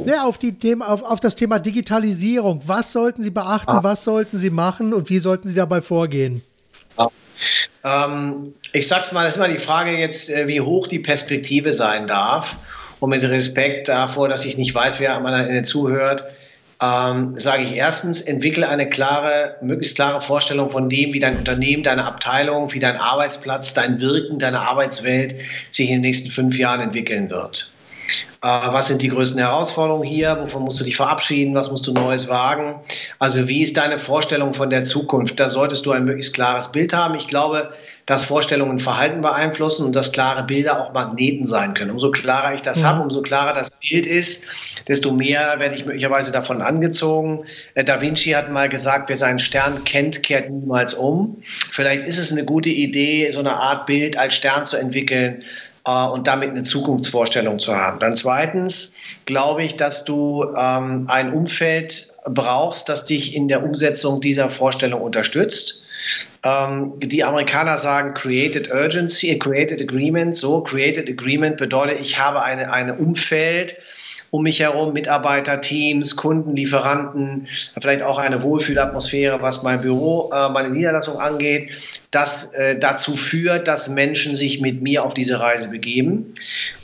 [0.06, 2.62] Ja, auf, die Thema, auf, auf das Thema Digitalisierung.
[2.66, 3.70] Was sollten Sie beachten?
[3.70, 3.84] Ah.
[3.84, 6.42] Was sollten Sie machen und wie sollten Sie dabei vorgehen?
[7.84, 11.72] Ähm, ich sag's mal, das ist immer die Frage jetzt, äh, wie hoch die Perspektive
[11.72, 12.56] sein darf.
[13.00, 16.24] Und mit Respekt davor, dass ich nicht weiß, wer am zuhört,
[16.80, 21.82] ähm, sage ich erstens, entwickle eine klare, möglichst klare Vorstellung von dem, wie dein Unternehmen,
[21.82, 25.34] deine Abteilung, wie dein Arbeitsplatz, dein Wirken, deine Arbeitswelt
[25.70, 27.72] sich in den nächsten fünf Jahren entwickeln wird.
[28.42, 30.38] Äh, was sind die größten Herausforderungen hier?
[30.40, 31.54] Wovon musst du dich verabschieden?
[31.54, 32.76] Was musst du Neues wagen?
[33.18, 35.38] Also wie ist deine Vorstellung von der Zukunft?
[35.40, 37.14] Da solltest du ein möglichst klares Bild haben.
[37.14, 37.72] Ich glaube,
[38.08, 41.90] dass Vorstellungen Verhalten beeinflussen und dass klare Bilder auch Magneten sein können.
[41.90, 42.84] Umso klarer ich das mhm.
[42.84, 44.46] habe, umso klarer das Bild ist,
[44.88, 47.44] desto mehr werde ich möglicherweise davon angezogen.
[47.74, 51.42] Äh, da Vinci hat mal gesagt, wer seinen Stern kennt, kehrt niemals um.
[51.70, 55.42] Vielleicht ist es eine gute Idee, so eine Art Bild als Stern zu entwickeln,
[55.86, 57.98] äh, und damit eine Zukunftsvorstellung zu haben.
[57.98, 58.94] Dann zweitens
[59.26, 65.00] glaube ich, dass du ähm, ein Umfeld brauchst, das dich in der Umsetzung dieser Vorstellung
[65.00, 65.82] unterstützt.
[66.44, 70.36] Ähm, die Amerikaner sagen Created Urgency, Created Agreement.
[70.36, 73.76] So, Created Agreement bedeutet, ich habe eine, ein Umfeld,
[74.30, 77.48] um mich herum, Mitarbeiter, Teams, Kunden, Lieferanten,
[77.80, 81.70] vielleicht auch eine Wohlfühlatmosphäre, was mein Büro, äh, meine Niederlassung angeht,
[82.10, 86.34] das äh, dazu führt, dass Menschen sich mit mir auf diese Reise begeben,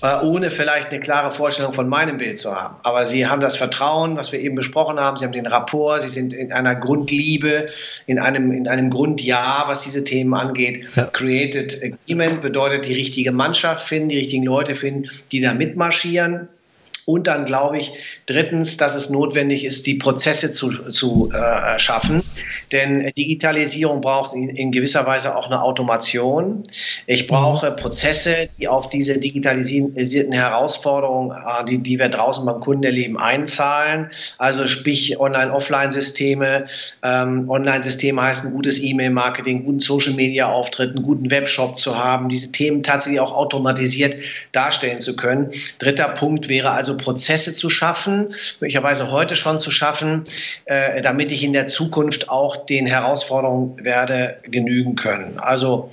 [0.03, 2.77] äh, ohne vielleicht eine klare Vorstellung von meinem Bild zu haben.
[2.83, 6.09] Aber sie haben das Vertrauen, was wir eben besprochen haben, sie haben den Rapport, sie
[6.09, 7.69] sind in einer Grundliebe,
[8.07, 10.85] in einem, in einem Grundjahr, was diese Themen angeht.
[10.95, 11.05] Ja.
[11.05, 16.49] Created Agreement bedeutet die richtige Mannschaft finden, die richtigen Leute finden, die da mitmarschieren
[17.07, 17.93] und dann glaube ich
[18.27, 22.23] drittens, dass es notwendig ist, die Prozesse zu, zu äh, schaffen.
[22.73, 26.65] Denn Digitalisierung braucht in, in, gewisser Weise auch eine Automation.
[27.07, 27.77] Ich brauche mhm.
[27.77, 34.11] Prozesse, die auf diese digitalisierten Herausforderungen, äh, die, die wir draußen beim Kunden erleben, einzahlen.
[34.39, 36.67] Also sprich Online-Offline-Systeme.
[37.03, 42.83] Ähm, Online-Systeme heißt ein gutes E-Mail-Marketing, guten Social-Media-Auftritt, einen guten Webshop zu haben, diese Themen
[42.83, 44.17] tatsächlich auch automatisiert
[44.53, 45.53] darstellen zu können.
[45.79, 50.25] Dritter Punkt wäre also Prozesse zu schaffen, möglicherweise heute schon zu schaffen,
[50.67, 55.39] äh, damit ich in der Zukunft auch den Herausforderungen werde genügen können.
[55.39, 55.91] Also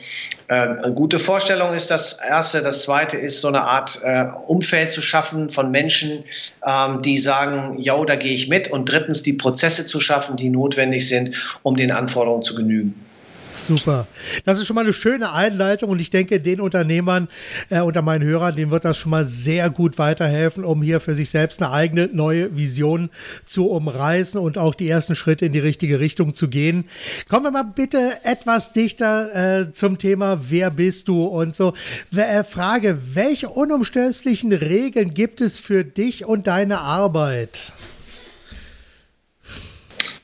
[0.48, 2.62] äh, eine gute Vorstellung ist das Erste.
[2.62, 6.24] Das Zweite ist so eine Art äh, Umfeld zu schaffen von Menschen,
[6.66, 8.70] ähm, die sagen, ja, da gehe ich mit.
[8.70, 13.06] Und drittens die Prozesse zu schaffen, die notwendig sind, um den Anforderungen zu genügen.
[13.54, 14.08] Super.
[14.46, 17.28] Das ist schon mal eine schöne Einleitung und ich denke, den Unternehmern
[17.70, 21.16] äh, unter meinen Hörern, denen wird das schon mal sehr gut weiterhelfen, um hier für
[21.16, 23.10] sich selbst eine eigene neue Vision
[23.46, 26.86] zu umreißen und auch die ersten Schritte in die richtige Richtung zu gehen.
[27.30, 31.74] Kommen wir mal bitte etwas dichter äh, zum Thema, wer bist du und so.
[32.16, 37.74] Äh, Frage, welche unumstößlichen Regeln gibt es für dich und deine Arbeit?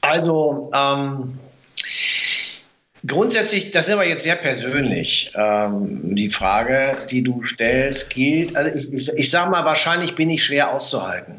[0.01, 1.37] Also, ähm,
[3.07, 5.31] Grundsätzlich, das ist aber jetzt sehr persönlich.
[5.35, 8.55] Ähm, die Frage, die du stellst, gilt.
[8.55, 11.35] Also ich, ich, ich sage mal, wahrscheinlich bin ich schwer auszuhalten.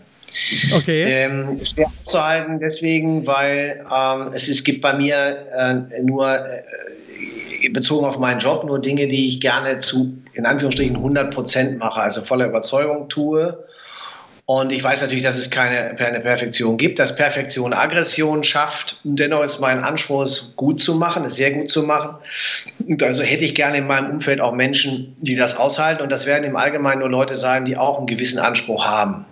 [0.72, 1.04] Okay.
[1.04, 8.07] Ähm, schwer auszuhalten deswegen, weil ähm, es, es gibt bei mir äh, nur äh, bezogen
[8.07, 12.22] auf meinen Job nur Dinge, die ich gerne zu in Anführungsstrichen 100 Prozent mache, also
[12.22, 13.59] voller Überzeugung tue
[14.50, 18.98] Und ich weiß natürlich, dass es keine, keine Perfektion gibt, dass Perfektion Aggression schafft.
[19.04, 22.14] Und dennoch ist mein Anspruch, es gut zu machen, es sehr gut zu machen.
[22.78, 26.00] Und also hätte ich gerne in meinem Umfeld auch Menschen, die das aushalten.
[26.00, 29.26] Und das werden im Allgemeinen nur Leute sein, die auch einen gewissen Anspruch haben.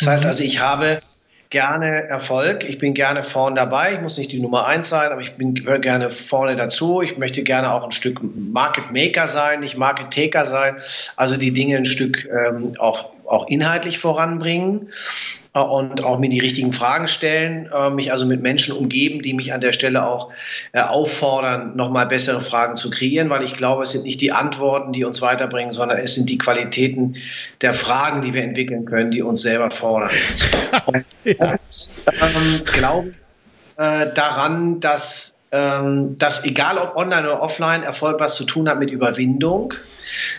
[0.00, 0.28] Das heißt mhm.
[0.28, 0.98] also, ich habe
[1.48, 2.64] gerne Erfolg.
[2.64, 3.94] Ich bin gerne vorne dabei.
[3.94, 7.00] Ich muss nicht die Nummer eins sein, aber ich bin, gehöre gerne vorne dazu.
[7.00, 10.76] Ich möchte gerne auch ein Stück Market Maker sein, nicht Market Taker sein.
[11.16, 14.88] Also die Dinge ein Stück ähm, auch, auch inhaltlich voranbringen.
[15.54, 19.34] Äh, und auch mir die richtigen Fragen stellen, äh, mich also mit Menschen umgeben, die
[19.34, 20.30] mich an der Stelle auch
[20.72, 24.92] äh, auffordern, nochmal bessere Fragen zu kreieren, weil ich glaube, es sind nicht die Antworten,
[24.92, 27.16] die uns weiterbringen, sondern es sind die Qualitäten
[27.60, 30.10] der Fragen, die wir entwickeln können, die uns selber fordern.
[31.24, 31.52] Ja.
[31.52, 33.14] ähm, glaube
[33.76, 38.90] daran, dass, ähm, dass egal ob online oder offline Erfolg was zu tun hat mit
[38.90, 39.72] Überwindung,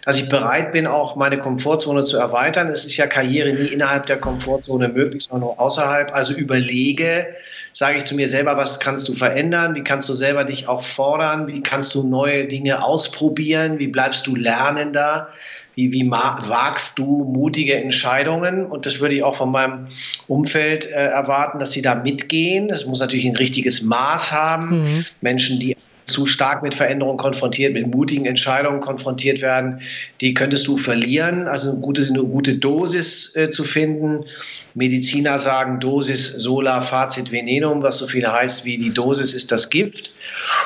[0.05, 2.67] dass ich bereit bin, auch meine Komfortzone zu erweitern.
[2.67, 6.13] Es ist ja Karriere nie innerhalb der Komfortzone möglich, sondern nur außerhalb.
[6.13, 7.27] Also überlege,
[7.71, 9.75] sage ich zu mir selber, was kannst du verändern?
[9.75, 11.47] Wie kannst du selber dich auch fordern?
[11.47, 13.79] Wie kannst du neue Dinge ausprobieren?
[13.79, 15.29] Wie bleibst du lernender?
[15.75, 18.65] Wie, wie wagst du mutige Entscheidungen?
[18.65, 19.87] Und das würde ich auch von meinem
[20.27, 22.69] Umfeld äh, erwarten, dass sie da mitgehen.
[22.69, 24.83] Es muss natürlich ein richtiges Maß haben.
[24.83, 25.05] Mhm.
[25.21, 29.81] Menschen, die zu stark mit Veränderungen konfrontiert, mit mutigen Entscheidungen konfrontiert werden,
[30.21, 31.47] die könntest du verlieren.
[31.47, 34.25] Also eine gute, eine gute Dosis äh, zu finden.
[34.73, 39.69] Mediziner sagen Dosis sola facit venenum, was so viel heißt wie die Dosis ist das
[39.69, 40.13] Gift.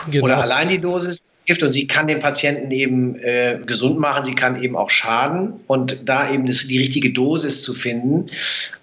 [0.10, 0.26] Genau.
[0.26, 4.36] Oder allein die Dosis Gift und sie kann den Patienten eben äh, gesund machen, sie
[4.36, 8.28] kann eben auch schaden und da eben das, die richtige Dosis zu finden,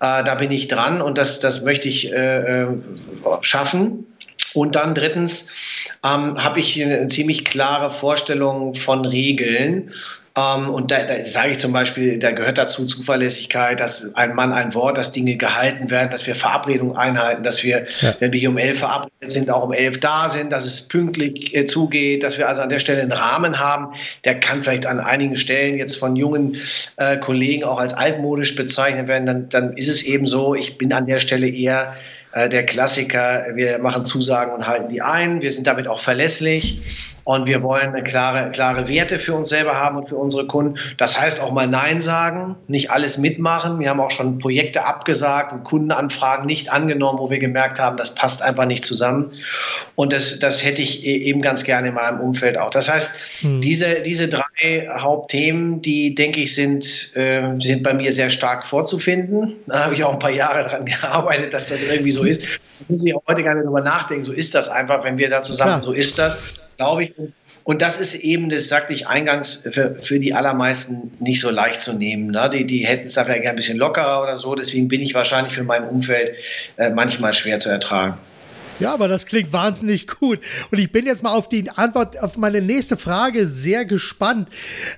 [0.00, 2.66] äh, da bin ich dran und das, das möchte ich äh, äh
[3.42, 4.06] schaffen.
[4.54, 5.50] Und dann drittens
[6.04, 9.92] ähm, habe ich eine ziemlich klare Vorstellung von Regeln.
[10.36, 14.52] Ähm, und da, da sage ich zum Beispiel, da gehört dazu Zuverlässigkeit, dass ein Mann
[14.52, 18.14] ein Wort, dass Dinge gehalten werden, dass wir Verabredungen einhalten, dass wir, ja.
[18.18, 21.54] wenn wir hier um elf verabredet sind, auch um elf da sind, dass es pünktlich
[21.54, 23.94] äh, zugeht, dass wir also an der Stelle einen Rahmen haben.
[24.24, 26.56] Der kann vielleicht an einigen Stellen jetzt von jungen
[26.96, 29.26] äh, Kollegen auch als altmodisch bezeichnet werden.
[29.26, 31.94] Dann, dann ist es eben so, ich bin an der Stelle eher
[32.34, 35.40] äh, der Klassiker, wir machen Zusagen und halten die ein.
[35.40, 36.82] Wir sind damit auch verlässlich.
[37.24, 40.78] Und wir wollen klare, klare Werte für uns selber haben und für unsere Kunden.
[40.98, 43.78] Das heißt auch mal Nein sagen, nicht alles mitmachen.
[43.80, 48.14] Wir haben auch schon Projekte abgesagt und Kundenanfragen nicht angenommen, wo wir gemerkt haben, das
[48.14, 49.32] passt einfach nicht zusammen.
[49.94, 52.68] Und das, das hätte ich e-, eben ganz gerne in meinem Umfeld auch.
[52.68, 53.62] Das heißt, hm.
[53.62, 59.54] diese, diese drei Hauptthemen, die denke ich, sind, äh, sind bei mir sehr stark vorzufinden.
[59.66, 62.42] Da habe ich auch ein paar Jahre daran gearbeitet, dass das irgendwie so ist.
[62.42, 64.24] Da muss ich auch heute gar nicht drüber nachdenken.
[64.24, 65.84] So ist das einfach, wenn wir da zusammen, Klar.
[65.84, 67.12] so ist das glaube ich.
[67.64, 71.80] Und das ist eben, das sagte ich eingangs, für, für die allermeisten nicht so leicht
[71.80, 72.30] zu nehmen.
[72.30, 72.50] Ne?
[72.52, 74.54] Die, die hätten es da vielleicht ein bisschen lockerer oder so.
[74.54, 76.34] Deswegen bin ich wahrscheinlich für mein Umfeld
[76.76, 78.18] äh, manchmal schwer zu ertragen.
[78.80, 80.40] Ja, aber das klingt wahnsinnig gut.
[80.70, 84.48] Und ich bin jetzt mal auf die Antwort auf meine nächste Frage sehr gespannt,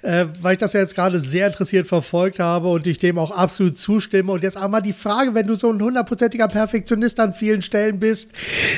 [0.03, 3.31] äh, weil ich das ja jetzt gerade sehr interessiert verfolgt habe und ich dem auch
[3.31, 4.33] absolut zustimme.
[4.33, 8.33] Und jetzt einmal die Frage, wenn du so ein hundertprozentiger Perfektionist an vielen Stellen bist,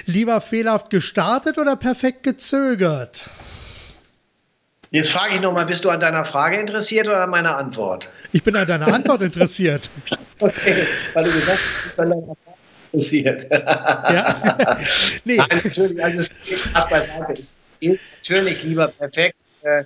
[0.07, 3.23] lieber fehlerhaft gestartet oder perfekt gezögert?
[4.91, 8.11] Jetzt frage ich nochmal, bist du an deiner Frage interessiert oder an meiner Antwort?
[8.33, 9.91] Ich bin an deiner Antwort interessiert.
[10.41, 12.37] okay, weil du gesagt hast, du bist an deiner
[12.93, 13.47] passiert.
[13.51, 14.79] Ja.
[15.25, 15.37] nee.
[15.37, 17.33] Nein, natürlich, also es geht Spaß beiseite.
[17.39, 19.85] Es geht natürlich lieber perfekt, äh,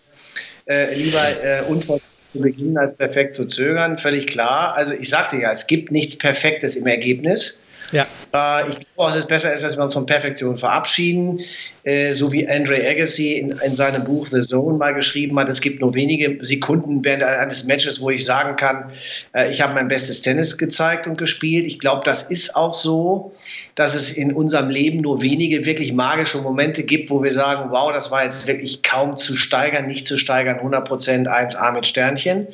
[0.67, 4.75] äh, lieber äh, unvollständig zu beginnen, als perfekt zu zögern, völlig klar.
[4.75, 7.63] Also ich sagte ja, es gibt nichts Perfektes im Ergebnis.
[7.93, 8.07] Ja.
[8.33, 11.41] Äh, ich glaube, dass es besser ist, dass wir uns von Perfektion verabschieden.
[11.85, 15.61] Äh, so wie Andre Agassi in, in, seinem Buch The Zone mal geschrieben hat, es
[15.61, 18.93] gibt nur wenige Sekunden während eines Matches, wo ich sagen kann,
[19.33, 21.67] äh, ich habe mein bestes Tennis gezeigt und gespielt.
[21.67, 23.33] Ich glaube, das ist auch so,
[23.75, 27.93] dass es in unserem Leben nur wenige wirklich magische Momente gibt, wo wir sagen, wow,
[27.93, 32.47] das war jetzt wirklich kaum zu steigern, nicht zu steigern, 100 Prozent 1A mit Sternchen.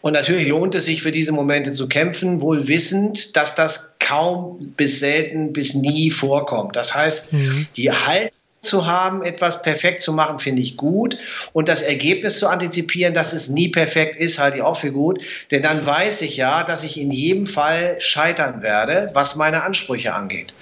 [0.00, 4.74] Und natürlich lohnt es sich für diese Momente zu kämpfen, wohl wissend, dass das kaum
[4.76, 6.76] bis selten bis nie vorkommt.
[6.76, 7.66] Das heißt, mhm.
[7.76, 8.30] die Haltung
[8.62, 11.16] zu haben, etwas perfekt zu machen, finde ich gut.
[11.52, 15.22] Und das Ergebnis zu antizipieren, dass es nie perfekt ist, halte ich auch für gut.
[15.50, 20.12] Denn dann weiß ich ja, dass ich in jedem Fall scheitern werde, was meine Ansprüche
[20.12, 20.52] angeht.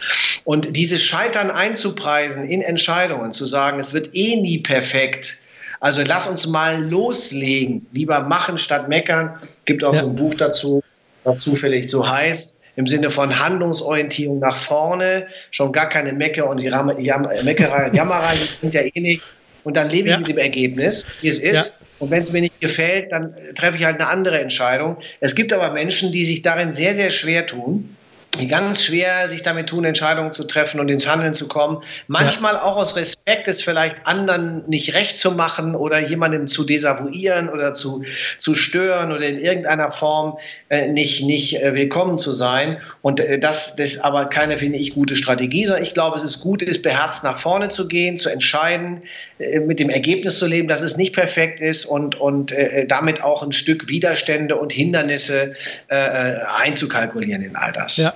[0.44, 5.40] Und dieses Scheitern einzupreisen in Entscheidungen, zu sagen, es wird eh nie perfekt,
[5.80, 9.38] also lass uns mal loslegen, lieber machen statt meckern.
[9.64, 10.00] Gibt auch ja.
[10.00, 10.82] so ein Buch dazu,
[11.22, 16.62] was zufällig so heißt im Sinne von Handlungsorientierung nach vorne, schon gar keine Mecke und
[16.62, 19.22] die Meckerei und Jammerei, die sind ja eh nicht,
[19.64, 20.18] und dann lebe ich ja.
[20.18, 21.54] mit dem Ergebnis, wie es ist.
[21.56, 21.86] Ja.
[21.98, 24.96] Und wenn es mir nicht gefällt, dann treffe ich halt eine andere Entscheidung.
[25.18, 27.96] Es gibt aber Menschen, die sich darin sehr, sehr schwer tun
[28.38, 31.82] die ganz schwer sich damit tun, Entscheidungen zu treffen und ins Handeln zu kommen.
[32.06, 32.62] Manchmal ja.
[32.62, 37.74] auch aus Respekt, es vielleicht anderen nicht recht zu machen oder jemandem zu desavouieren oder
[37.74, 38.04] zu,
[38.38, 42.78] zu stören oder in irgendeiner Form äh, nicht, nicht äh, willkommen zu sein.
[43.02, 46.24] Und äh, das, das ist aber keine, finde ich, gute Strategie, sondern ich glaube, es
[46.24, 49.02] ist gut, ist beherzt nach vorne zu gehen, zu entscheiden,
[49.38, 53.22] äh, mit dem Ergebnis zu leben, dass es nicht perfekt ist und, und äh, damit
[53.22, 55.54] auch ein Stück Widerstände und Hindernisse
[55.88, 57.96] äh, einzukalkulieren in all das.
[57.96, 58.14] Ja.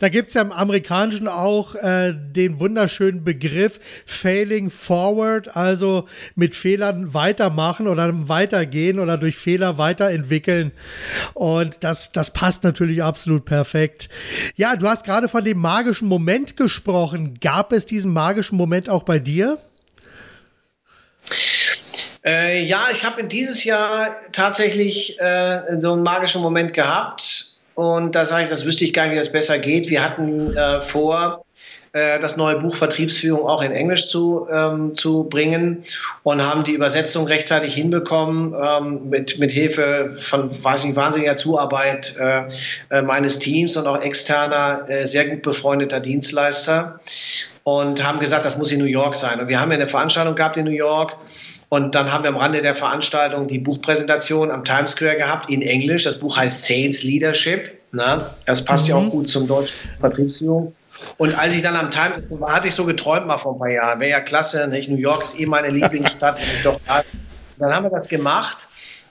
[0.00, 6.54] Da gibt es ja im Amerikanischen auch äh, den wunderschönen Begriff Failing Forward, also mit
[6.54, 10.72] Fehlern weitermachen oder weitergehen oder durch Fehler weiterentwickeln.
[11.34, 14.08] Und das, das passt natürlich absolut perfekt.
[14.56, 17.38] Ja, du hast gerade von dem magischen Moment gesprochen.
[17.40, 19.58] Gab es diesen magischen Moment auch bei dir?
[22.24, 27.47] Äh, ja, ich habe in dieses Jahr tatsächlich äh, so einen magischen Moment gehabt.
[27.78, 29.88] Und da sage ich, das wüsste ich gar nicht, wie das besser geht.
[29.88, 31.44] Wir hatten äh, vor,
[31.92, 35.84] äh, das neue Buch Vertriebsführung auch in Englisch zu, ähm, zu bringen
[36.24, 42.16] und haben die Übersetzung rechtzeitig hinbekommen ähm, mit, mit Hilfe von weiß nicht, wahnsinniger Zuarbeit
[42.18, 42.48] äh,
[42.90, 46.98] äh, meines Teams und auch externer, äh, sehr gut befreundeter Dienstleister
[47.62, 49.38] und haben gesagt, das muss in New York sein.
[49.38, 51.16] Und wir haben ja eine Veranstaltung gehabt in New York
[51.68, 55.62] und dann haben wir am Rande der Veranstaltung die Buchpräsentation am Times Square gehabt in
[55.62, 56.04] Englisch.
[56.04, 57.78] Das Buch heißt Sales Leadership.
[57.92, 58.90] Na, das passt mhm.
[58.90, 59.10] ja auch mhm.
[59.10, 60.74] gut zum deutschen Vertriebsführung.
[61.16, 64.00] Und als ich dann am Times, hatte ich so geträumt mal vor ein paar Jahren,
[64.00, 64.88] wäre ja klasse, nicht?
[64.88, 66.38] New York ist eh meine Lieblingsstadt.
[66.64, 66.80] doch,
[67.58, 68.66] dann haben wir das gemacht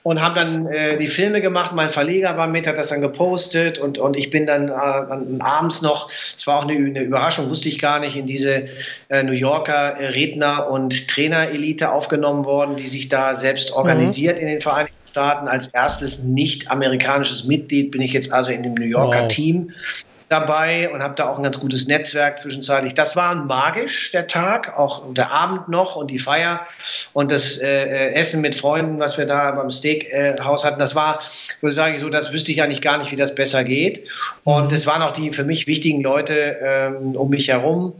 [0.08, 1.74] und haben dann äh, die Filme gemacht.
[1.76, 5.42] Mein Verleger war mit, hat das dann gepostet und, und ich bin dann, äh, dann
[5.42, 8.70] abends noch, es war auch eine, eine, Überraschung, wusste ich gar nicht, in diese
[9.10, 14.44] äh, New Yorker Redner- und Trainerelite aufgenommen worden, die sich da selbst organisiert mhm.
[14.44, 15.50] in den Vereinigten Staaten.
[15.50, 19.28] Als erstes nicht amerikanisches Mitglied bin ich jetzt also in dem New Yorker wow.
[19.28, 19.72] Team
[20.30, 22.94] dabei und habe da auch ein ganz gutes Netzwerk zwischenzeitlich.
[22.94, 26.68] Das war magisch, der Tag, auch der Abend noch und die Feier
[27.14, 30.80] und das äh, äh Essen mit Freunden, was wir da beim Steakhaus äh, hatten.
[30.80, 31.22] Das war,
[31.62, 34.06] würde ich sagen, so, das wüsste ich eigentlich gar nicht, wie das besser geht.
[34.44, 37.94] Und es waren auch die für mich wichtigen Leute ähm, um mich herum.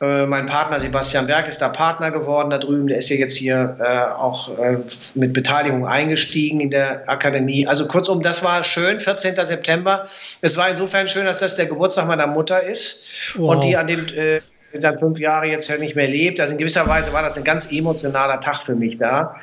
[0.00, 2.86] Äh, mein Partner Sebastian Berg ist da Partner geworden da drüben.
[2.86, 4.78] Der ist ja jetzt hier äh, auch äh,
[5.14, 7.66] mit Beteiligung eingestiegen in der Akademie.
[7.66, 9.34] Also kurzum, das war schön, 14.
[9.44, 10.08] September.
[10.40, 13.54] Es war insofern schön, dass das der Geburtstag meiner Mutter ist wow.
[13.54, 14.40] und die an dem äh,
[14.72, 16.40] dann fünf Jahre jetzt ja nicht mehr lebt.
[16.40, 19.36] Also in gewisser Weise war das ein ganz emotionaler Tag für mich da,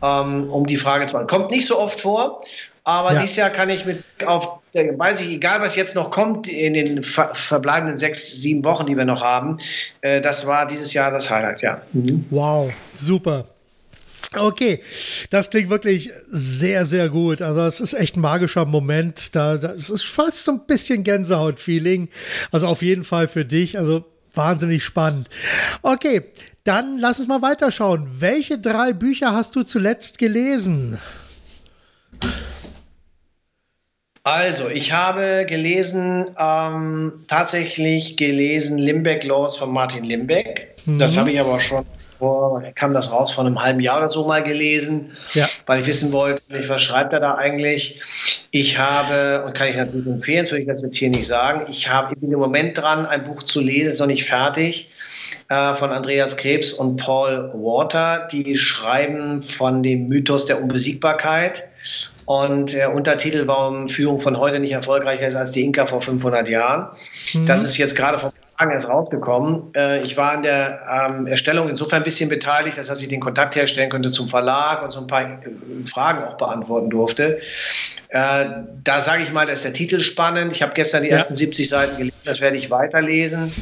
[0.00, 1.26] ähm, um die Frage zu machen.
[1.26, 2.42] Kommt nicht so oft vor,
[2.84, 3.22] aber ja.
[3.22, 7.02] dieses Jahr kann ich mit auf, weiß ich, egal was jetzt noch kommt in den
[7.02, 9.58] ver verbleibenden sechs, sieben Wochen, die wir noch haben,
[10.02, 11.82] äh, das war dieses Jahr das Highlight, ja.
[11.92, 12.26] Mhm.
[12.30, 13.46] Wow, super.
[14.36, 14.82] Okay,
[15.30, 17.40] das klingt wirklich sehr, sehr gut.
[17.40, 19.34] Also es ist echt ein magischer Moment.
[19.34, 22.08] Da, da es ist fast so ein bisschen Gänsehaut-Feeling.
[22.50, 23.78] Also auf jeden Fall für dich.
[23.78, 25.28] Also wahnsinnig spannend.
[25.82, 26.22] Okay,
[26.64, 28.08] dann lass uns mal weiterschauen.
[28.18, 30.98] Welche drei Bücher hast du zuletzt gelesen?
[34.24, 40.74] Also, ich habe gelesen, ähm, tatsächlich gelesen Limbeck Laws von Martin Limbeck.
[40.86, 40.98] Mhm.
[40.98, 41.84] Das habe ich aber schon
[42.18, 45.46] vor, kam das raus, vor einem halben Jahr oder so mal gelesen, ja.
[45.66, 48.00] weil ich wissen wollte, was schreibt er da eigentlich.
[48.50, 51.66] Ich habe, und kann ich natürlich empfehlen, das würde ich das jetzt hier nicht sagen,
[51.70, 54.90] ich, habe, ich bin im Moment dran, ein Buch zu lesen, ist noch nicht fertig,
[55.50, 58.26] äh, von Andreas Krebs und Paul Water.
[58.32, 61.68] Die schreiben von dem Mythos der Unbesiegbarkeit
[62.26, 66.48] und der Untertitel, warum Führung von heute nicht erfolgreicher ist als die Inka vor 500
[66.48, 66.88] Jahren.
[67.32, 67.46] Mhm.
[67.46, 69.72] Das ist jetzt gerade vor Tagen erst rausgekommen.
[69.74, 73.56] Äh, ich war an der ähm, Erstellung insofern ein bisschen beteiligt, dass ich den Kontakt
[73.56, 75.38] herstellen konnte zum Verlag und so ein paar äh,
[75.86, 77.40] Fragen auch beantworten durfte.
[78.08, 78.44] Äh,
[78.84, 80.52] da sage ich mal, da ist der Titel spannend.
[80.52, 81.16] Ich habe gestern die ja.
[81.16, 83.52] ersten 70 Seiten gelesen, das werde ich weiterlesen.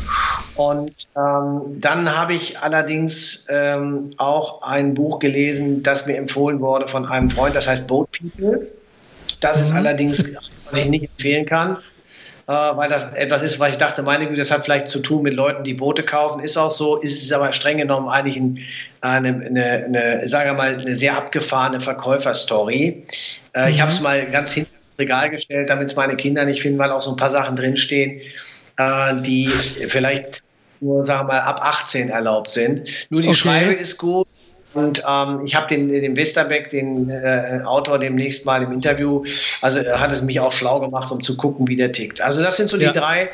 [0.57, 6.88] Und ähm, dann habe ich allerdings ähm, auch ein Buch gelesen, das mir empfohlen wurde
[6.88, 8.68] von einem Freund, das heißt Boat People.
[9.40, 9.62] Das mhm.
[9.62, 10.37] ist allerdings,
[10.70, 11.78] was ich nicht empfehlen kann,
[12.50, 15.34] weil das etwas ist, weil ich dachte, meine Güte, das hat vielleicht zu tun mit
[15.34, 16.40] Leuten, die Boote kaufen.
[16.40, 18.59] Ist auch so, ist es aber streng genommen eigentlich ein,
[19.01, 23.07] eine, eine, eine, sagen wir mal, eine sehr abgefahrene Verkäuferstory.
[23.55, 23.70] Äh, mhm.
[23.70, 26.78] Ich habe es mal ganz hinten ins Regal gestellt, damit es meine Kinder nicht finden,
[26.78, 28.20] weil auch so ein paar Sachen drinstehen,
[28.76, 30.43] äh, die vielleicht
[30.80, 32.88] nur, sagen wir mal, ab 18 erlaubt sind.
[33.09, 33.36] Nur die okay.
[33.36, 34.26] Schreibe ist gut.
[34.75, 39.25] Und ähm, ich habe den, den Westerbeck, den äh, Autor, demnächst mal im Interview,
[39.61, 42.20] also hat es mich auch schlau gemacht, um zu gucken, wie der tickt.
[42.20, 42.93] Also das sind so die ja.
[42.93, 43.29] drei,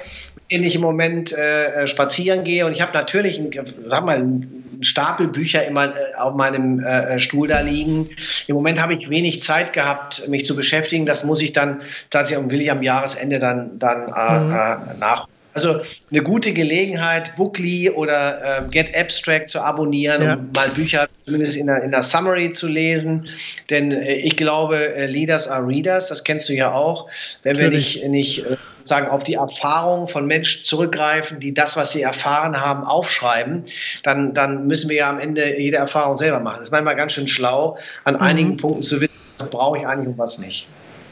[0.48, 2.66] in denen ich im Moment äh, spazieren gehe.
[2.66, 3.50] Und ich habe natürlich, ein,
[3.84, 4.42] sag mal,
[4.80, 8.10] Stapel Bücher immer äh, auf meinem äh, Stuhl da liegen.
[8.46, 11.06] Im Moment habe ich wenig Zeit gehabt, mich zu beschäftigen.
[11.06, 14.52] Das muss ich dann tatsächlich will ich am Jahresende dann, dann äh, mhm.
[14.52, 15.80] äh, nach also
[16.10, 20.34] eine gute Gelegenheit, Bookly oder äh, Get Abstract zu abonnieren, ja.
[20.34, 23.28] um mal Bücher zumindest in der, in der Summary zu lesen.
[23.70, 27.08] Denn äh, ich glaube, äh, Leaders are Readers, das kennst du ja auch.
[27.42, 28.02] Wenn Natürlich.
[28.02, 32.02] wir nicht, nicht äh, sagen, auf die Erfahrung von Menschen zurückgreifen, die das, was sie
[32.02, 33.64] erfahren haben, aufschreiben,
[34.02, 36.56] dann, dann müssen wir ja am Ende jede Erfahrung selber machen.
[36.58, 38.20] Das ist manchmal ganz schön schlau, an mhm.
[38.20, 40.66] einigen Punkten zu wissen, was brauche ich eigentlich und was nicht.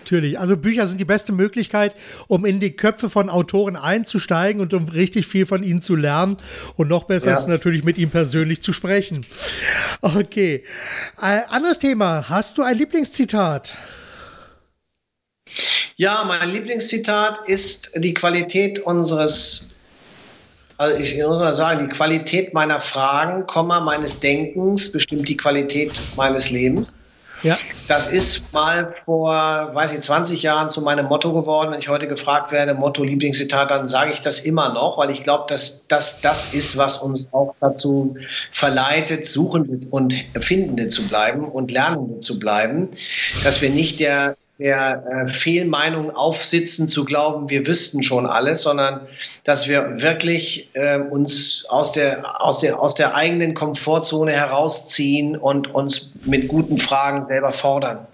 [0.06, 0.38] Natürlich.
[0.38, 1.96] Also Bücher sind die beste Möglichkeit,
[2.28, 6.36] um in die Köpfe von Autoren einzusteigen und um richtig viel von ihnen zu lernen.
[6.76, 7.36] Und noch besser ja.
[7.36, 9.26] ist natürlich mit ihm persönlich zu sprechen.
[10.02, 10.62] Okay.
[11.20, 12.28] Äh, anderes Thema.
[12.28, 13.72] Hast du ein Lieblingszitat?
[15.96, 19.74] Ja, mein Lieblingszitat ist die Qualität unseres
[20.78, 25.90] also ich muss mal sagen, die Qualität meiner Fragen, Komma, meines Denkens bestimmt die Qualität
[26.16, 26.86] meines Lebens.
[27.42, 27.58] Ja.
[27.88, 31.72] Das ist mal vor, weiß ich, 20 Jahren zu meinem Motto geworden.
[31.72, 35.22] Wenn ich heute gefragt werde, Motto, Lieblingszitat, dann sage ich das immer noch, weil ich
[35.22, 38.16] glaube, dass das das ist, was uns auch dazu
[38.52, 42.90] verleitet, Suchende und Erfindende zu bleiben und Lernende zu bleiben,
[43.44, 49.06] dass wir nicht der der äh, Fehlmeinung aufsitzen, zu glauben, wir wüssten schon alles, sondern
[49.44, 55.74] dass wir wirklich äh, uns aus der, aus, der, aus der eigenen Komfortzone herausziehen und
[55.74, 58.06] uns mit guten Fragen selber fordern.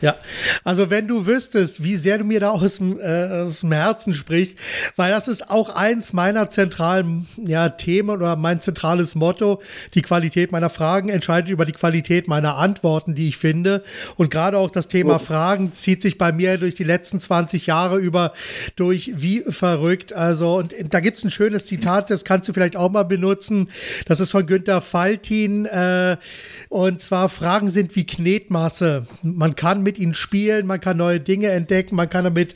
[0.00, 0.16] Ja,
[0.62, 4.14] also wenn du wüsstest, wie sehr du mir da aus dem, äh, aus dem Herzen
[4.14, 4.56] sprichst,
[4.94, 9.60] weil das ist auch eins meiner zentralen ja, Themen oder mein zentrales Motto.
[9.94, 13.82] Die Qualität meiner Fragen entscheidet über die Qualität meiner Antworten, die ich finde.
[14.16, 15.18] Und gerade auch das Thema oh.
[15.18, 18.32] Fragen zieht sich bei mir durch die letzten 20 Jahre über
[18.76, 20.12] durch wie verrückt.
[20.12, 23.68] Also, und da gibt's ein schönes Zitat, das kannst du vielleicht auch mal benutzen.
[24.06, 25.66] Das ist von Günter Faltin.
[25.66, 26.18] Äh,
[26.68, 29.06] und zwar Fragen sind wie Knetmasse.
[29.22, 32.54] Man kann mit ihnen spielen, man kann neue Dinge entdecken, man kann damit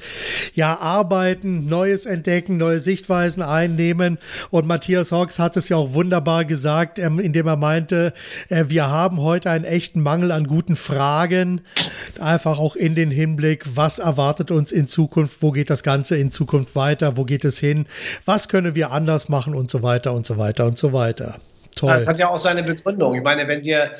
[0.54, 4.18] ja arbeiten, Neues entdecken, neue Sichtweisen einnehmen.
[4.50, 8.12] Und Matthias Hawks hat es ja auch wunderbar gesagt, ähm, indem er meinte,
[8.50, 11.62] äh, wir haben heute einen echten Mangel an guten Fragen.
[12.20, 16.32] Einfach auch in den Hinblick, was erwartet uns in Zukunft, wo geht das Ganze in
[16.32, 17.86] Zukunft weiter, wo geht es hin,
[18.26, 21.38] was können wir anders machen und so weiter und so weiter und so weiter.
[21.76, 21.94] Toll.
[21.94, 23.14] Das hat ja auch seine Begründung.
[23.14, 23.92] Ich meine, wenn wir,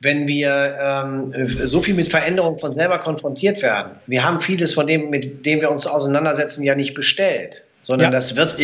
[0.00, 4.86] wenn wir ähm, so viel mit Veränderungen von selber konfrontiert werden, wir haben vieles von
[4.86, 8.10] dem, mit dem wir uns auseinandersetzen, ja nicht bestellt sondern ja.
[8.10, 8.56] das wird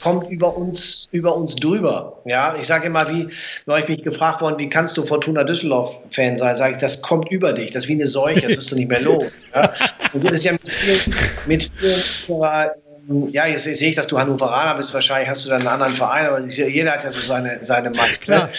[0.00, 2.20] kommt über uns über uns drüber.
[2.24, 3.28] Ja, ich sage immer, wie
[3.66, 6.54] neulich bin ich gefragt worden, wie kannst du Fortuna Düsseldorf Fan sein?
[6.54, 8.88] Sage ich, das kommt über dich, das ist wie eine Seuche, das wirst du nicht
[8.88, 9.24] mehr los.
[9.52, 9.72] Ja?
[10.12, 11.14] Und so ist ja mit vielen,
[11.46, 12.70] mit vielen
[13.08, 14.92] ja, jetzt sehe ich, dass du Hannoveraner bist.
[14.92, 18.20] Wahrscheinlich hast du dann einen anderen Verein, aber jeder hat ja so seine, seine Macht.
[18.20, 18.50] Klar.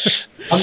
[0.50, 0.58] Ne?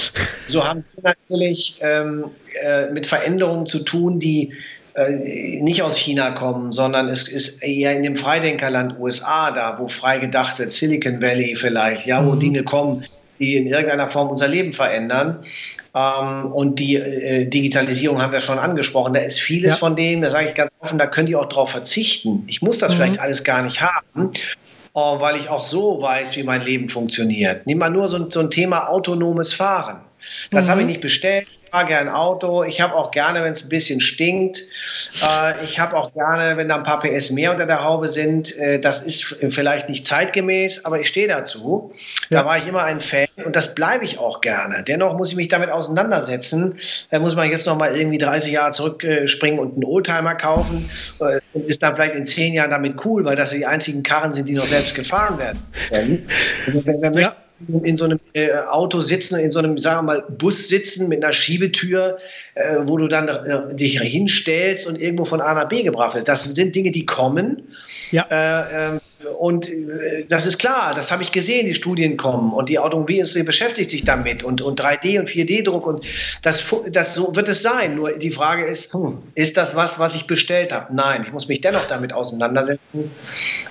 [0.48, 2.30] So haben wir natürlich ähm,
[2.62, 4.54] äh, mit Veränderungen zu tun, die
[4.94, 9.86] äh, nicht aus China kommen, sondern es ist eher in dem Freidenkerland USA da, wo
[9.86, 12.40] frei gedacht wird, Silicon Valley vielleicht, ja, wo mhm.
[12.40, 13.04] Dinge kommen,
[13.38, 15.44] die in irgendeiner Form unser Leben verändern.
[15.96, 19.14] Ähm, und die äh, Digitalisierung haben wir schon angesprochen.
[19.14, 19.76] Da ist vieles ja.
[19.78, 22.44] von dem, da sage ich ganz offen, da könnt ihr auch drauf verzichten.
[22.48, 22.96] Ich muss das mhm.
[22.96, 24.32] vielleicht alles gar nicht haben.
[24.92, 27.66] Oh, weil ich auch so weiß, wie mein Leben funktioniert.
[27.66, 30.00] Nimm mal nur so, so ein Thema autonomes Fahren.
[30.50, 30.70] Das mhm.
[30.70, 32.62] habe ich nicht bestellt fahre gern Auto.
[32.62, 34.62] Ich habe auch gerne, wenn es ein bisschen stinkt.
[35.22, 38.56] Äh, ich habe auch gerne, wenn da ein paar PS mehr unter der Haube sind.
[38.56, 41.92] Äh, das ist vielleicht nicht zeitgemäß, aber ich stehe dazu.
[42.30, 42.40] Ja.
[42.40, 44.84] Da war ich immer ein Fan und das bleibe ich auch gerne.
[44.84, 46.78] Dennoch muss ich mich damit auseinandersetzen.
[47.10, 50.88] Da muss man jetzt noch mal irgendwie 30 Jahre zurückspringen und einen Oldtimer kaufen
[51.20, 54.32] äh, und ist dann vielleicht in 10 Jahren damit cool, weil das die einzigen Karren
[54.32, 55.62] sind, die noch selbst gefahren werden.
[56.66, 57.34] Also, wenn, wenn ja
[57.82, 61.24] in so einem äh, Auto sitzen, in so einem, sagen wir mal, Bus sitzen mit
[61.24, 62.18] einer Schiebetür,
[62.54, 66.28] äh, wo du dann äh, dich hinstellst und irgendwo von A nach B gebracht wirst.
[66.28, 67.62] Das sind Dinge, die kommen.
[68.10, 68.98] Ja.
[69.36, 73.42] Und äh, das ist klar, das habe ich gesehen, die Studien kommen und die Automobilindustrie
[73.42, 76.06] beschäftigt sich damit und, und 3D und 4D-Druck und
[76.42, 77.96] das, das so wird es sein.
[77.96, 80.94] Nur die Frage ist, hm, ist das was, was ich bestellt habe?
[80.94, 83.10] Nein, ich muss mich dennoch damit auseinandersetzen.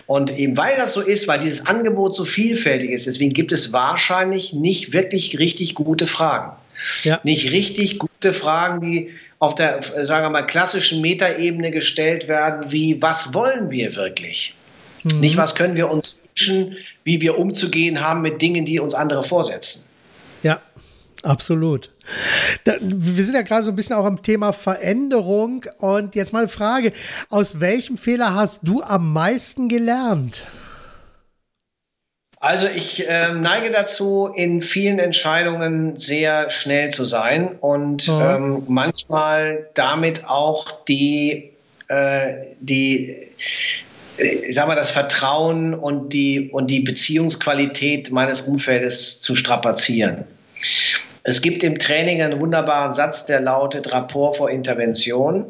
[0.05, 3.73] Und eben weil das so ist, weil dieses Angebot so vielfältig ist, deswegen gibt es
[3.73, 6.55] wahrscheinlich nicht wirklich richtig gute Fragen.
[7.03, 7.19] Ja.
[7.23, 9.09] Nicht richtig gute Fragen, die
[9.39, 14.53] auf der, sagen wir mal, klassischen Metaebene gestellt werden, wie was wollen wir wirklich?
[15.05, 15.19] Mhm.
[15.19, 19.23] Nicht, was können wir uns wünschen, wie wir umzugehen haben mit Dingen, die uns andere
[19.23, 19.85] vorsetzen.
[20.43, 20.59] Ja,
[21.23, 21.91] absolut.
[22.65, 25.65] Da, wir sind ja gerade so ein bisschen auch am Thema Veränderung.
[25.77, 26.91] Und jetzt mal eine Frage:
[27.29, 30.43] Aus welchem Fehler hast du am meisten gelernt?
[32.39, 38.21] Also ich äh, neige dazu, in vielen Entscheidungen sehr schnell zu sein und mhm.
[38.21, 41.53] ähm, manchmal damit auch die,
[41.87, 43.31] äh, die
[44.17, 50.23] ich sag mal, das Vertrauen und die, und die Beziehungsqualität meines Umfeldes zu strapazieren.
[51.23, 55.45] Es gibt im Training einen wunderbaren Satz, der lautet Rapport vor Intervention, mhm.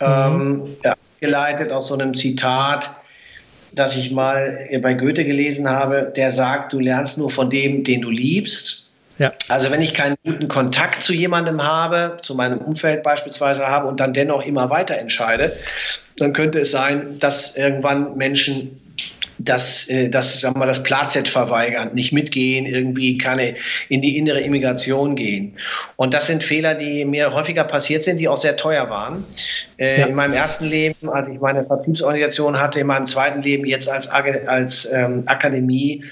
[0.00, 2.90] ähm, abgeleitet aus so einem Zitat,
[3.72, 8.02] das ich mal bei Goethe gelesen habe, der sagt, du lernst nur von dem, den
[8.02, 8.83] du liebst.
[9.18, 9.32] Ja.
[9.48, 14.00] Also wenn ich keinen guten Kontakt zu jemandem habe, zu meinem Umfeld beispielsweise habe und
[14.00, 15.56] dann dennoch immer weiter entscheide,
[16.16, 18.80] dann könnte es sein, dass irgendwann Menschen
[19.38, 23.56] das, äh, das, sagen wir, das Platzett verweigern, nicht mitgehen, irgendwie keine
[23.88, 25.56] in die innere Immigration gehen.
[25.96, 29.24] Und das sind Fehler, die mir häufiger passiert sind, die auch sehr teuer waren.
[29.76, 30.06] Äh, ja.
[30.06, 34.08] In meinem ersten Leben, als ich meine Vertriebsorganisation hatte, in meinem zweiten Leben jetzt als,
[34.08, 36.04] als ähm, Akademie,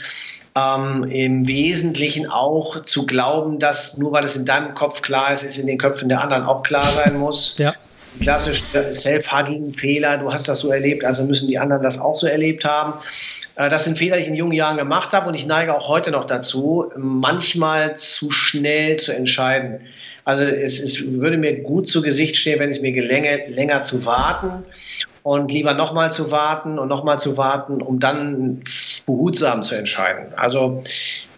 [0.55, 5.43] ähm, im Wesentlichen auch zu glauben, dass nur weil es in deinem Kopf klar ist,
[5.43, 7.57] es in den Köpfen der anderen auch klar sein muss.
[7.59, 7.75] Ja
[8.21, 12.27] klassisch self-hugging Fehler, du hast das so erlebt, also müssen die anderen das auch so
[12.27, 12.95] erlebt haben.
[13.57, 15.89] Äh, das sind Fehler, die ich in jungen Jahren gemacht habe und ich neige auch
[15.89, 19.81] heute noch dazu, manchmal zu schnell zu entscheiden.
[20.25, 24.05] Also es, es würde mir gut zu Gesicht stehen, wenn es mir gelänge, länger zu
[24.05, 24.65] warten
[25.23, 28.63] und lieber nochmal zu warten und nochmal zu warten, um dann
[29.07, 30.35] behutsam zu entscheiden.
[30.37, 30.83] Also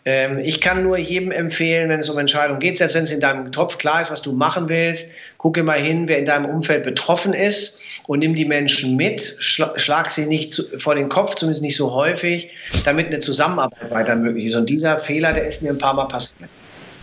[0.05, 3.20] ähm, ich kann nur jedem empfehlen, wenn es um Entscheidungen geht, selbst wenn es in
[3.20, 6.85] deinem Topf klar ist, was du machen willst, gucke mal hin, wer in deinem Umfeld
[6.85, 11.62] betroffen ist und nimm die Menschen mit, schlag sie nicht zu, vor den Kopf, zumindest
[11.62, 12.51] nicht so häufig,
[12.85, 14.55] damit eine Zusammenarbeit weiter möglich ist.
[14.55, 16.51] Und dieser Fehler, der ist mir ein paar Mal passiert.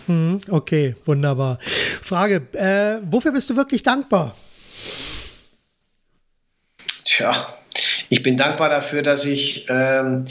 [0.06, 1.58] Hm, okay, wunderbar.
[2.02, 4.34] Frage, äh, wofür bist du wirklich dankbar?
[7.22, 7.46] Tja,
[8.08, 10.26] ich bin dankbar dafür, dass ich ähm,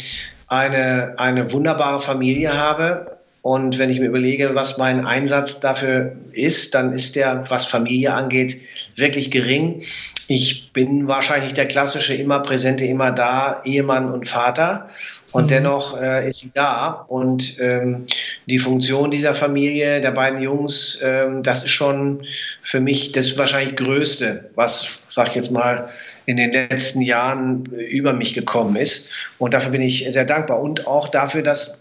[0.47, 3.17] eine, eine wunderbare Familie habe.
[3.41, 8.13] Und wenn ich mir überlege, was mein Einsatz dafür ist, dann ist der, was Familie
[8.13, 8.61] angeht,
[8.97, 9.83] wirklich gering.
[10.27, 14.89] Ich bin wahrscheinlich der klassische, immer präsente, immer da Ehemann und Vater.
[15.31, 15.49] Und mhm.
[15.49, 17.05] dennoch äh, ist sie da.
[17.07, 18.05] Und ähm,
[18.47, 22.25] die Funktion dieser Familie, der beiden Jungs, ähm, das ist schon
[22.63, 25.89] für mich das wahrscheinlich Größte, was, sag ich jetzt mal,
[26.25, 29.09] in den letzten Jahren über mich gekommen ist.
[29.37, 30.59] Und dafür bin ich sehr dankbar.
[30.59, 31.77] Und auch dafür, dass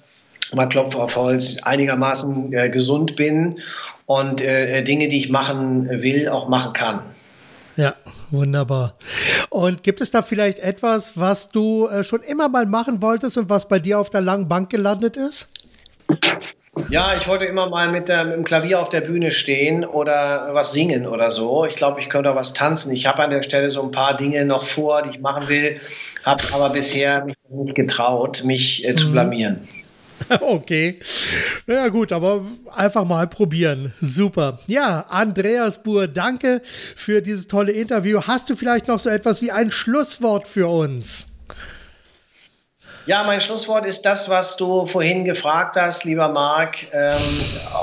[0.55, 3.61] mal Klopf auf Holz einigermaßen äh, gesund bin
[4.07, 7.01] und äh, Dinge, die ich machen will, auch machen kann.
[7.77, 7.95] Ja,
[8.31, 8.95] wunderbar.
[9.49, 13.49] Und gibt es da vielleicht etwas, was du äh, schon immer mal machen wolltest und
[13.49, 15.49] was bei dir auf der langen Bank gelandet ist?
[16.89, 20.51] Ja, ich wollte immer mal mit, der, mit, dem Klavier auf der Bühne stehen oder
[20.53, 21.65] was singen oder so.
[21.65, 22.95] Ich glaube, ich könnte auch was tanzen.
[22.95, 25.81] Ich habe an der Stelle so ein paar Dinge noch vor, die ich machen will,
[26.25, 29.13] habe aber bisher mich nicht getraut, mich äh, zu mhm.
[29.13, 29.69] blamieren.
[30.41, 31.01] Okay.
[31.67, 32.45] Ja gut, aber
[32.75, 33.95] einfach mal probieren.
[34.03, 34.59] Super.
[34.67, 36.61] Ja, Andreas Buhr, danke
[36.95, 38.21] für dieses tolle Interview.
[38.27, 41.27] Hast du vielleicht noch so etwas wie ein Schlusswort für uns?
[43.07, 47.17] Ja, mein Schlusswort ist das, was du vorhin gefragt hast, lieber Marc, ähm,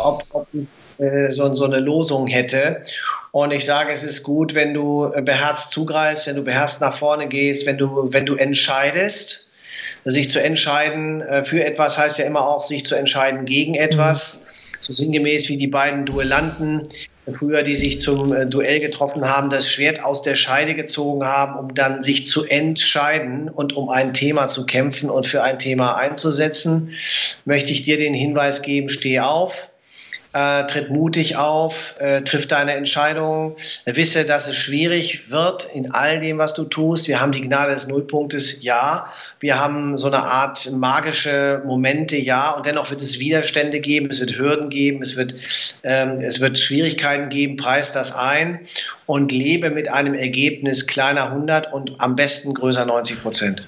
[0.03, 0.67] ob, ob ich
[1.03, 2.83] äh, so, so eine Losung hätte.
[3.31, 7.27] Und ich sage, es ist gut, wenn du beherzt zugreifst, wenn du beherzt nach vorne
[7.27, 9.45] gehst, wenn du, wenn du entscheidest.
[10.05, 14.35] Sich zu entscheiden äh, für etwas heißt ja immer auch, sich zu entscheiden gegen etwas.
[14.35, 14.47] Mhm.
[14.79, 16.87] So sinngemäß wie die beiden Duellanten
[17.33, 21.57] früher, die sich zum äh, Duell getroffen haben, das Schwert aus der Scheide gezogen haben,
[21.59, 25.95] um dann sich zu entscheiden und um ein Thema zu kämpfen und für ein Thema
[25.95, 26.93] einzusetzen,
[27.45, 29.69] möchte ich dir den Hinweis geben, steh auf,
[30.33, 36.19] äh, tritt mutig auf, äh, triff deine Entscheidung, wisse, dass es schwierig wird in all
[36.19, 37.07] dem, was du tust.
[37.07, 39.11] Wir haben die Gnade des Nullpunktes, ja.
[39.39, 42.51] Wir haben so eine Art magische Momente, ja.
[42.51, 45.35] Und dennoch wird es Widerstände geben, es wird Hürden geben, es wird,
[45.83, 47.57] ähm, es wird Schwierigkeiten geben.
[47.57, 48.61] Preis das ein
[49.05, 53.67] und lebe mit einem Ergebnis kleiner 100 und am besten größer 90 Prozent.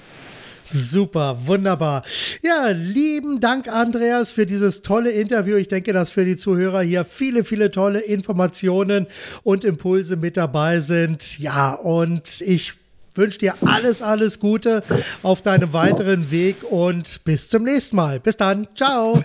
[0.72, 2.04] Super, wunderbar.
[2.42, 5.56] Ja, lieben Dank, Andreas, für dieses tolle Interview.
[5.56, 9.08] Ich denke, dass für die Zuhörer hier viele, viele tolle Informationen
[9.42, 11.40] und Impulse mit dabei sind.
[11.40, 12.74] Ja, und ich
[13.14, 14.82] wünsche dir alles, alles Gute
[15.22, 18.20] auf deinem weiteren Weg und bis zum nächsten Mal.
[18.20, 18.68] Bis dann.
[18.74, 19.22] Ciao.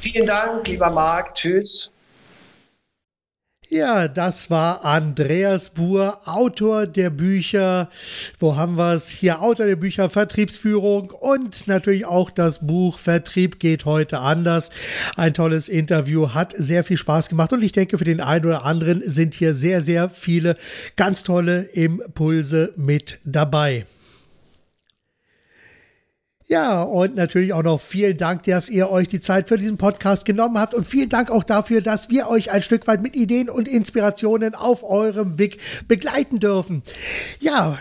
[0.00, 1.34] Vielen Dank, lieber Marc.
[1.34, 1.93] Tschüss.
[3.74, 7.90] Ja, das war Andreas Buhr, Autor der Bücher.
[8.38, 9.08] Wo haben wir es?
[9.08, 14.70] Hier Autor der Bücher Vertriebsführung und natürlich auch das Buch Vertrieb geht heute anders.
[15.16, 18.64] Ein tolles Interview, hat sehr viel Spaß gemacht und ich denke, für den einen oder
[18.64, 20.56] anderen sind hier sehr, sehr viele
[20.94, 23.86] ganz tolle Impulse mit dabei.
[26.46, 30.26] Ja, und natürlich auch noch vielen Dank, dass ihr euch die Zeit für diesen Podcast
[30.26, 33.48] genommen habt und vielen Dank auch dafür, dass wir euch ein Stück weit mit Ideen
[33.48, 36.82] und Inspirationen auf eurem Weg begleiten dürfen.
[37.40, 37.78] Ja,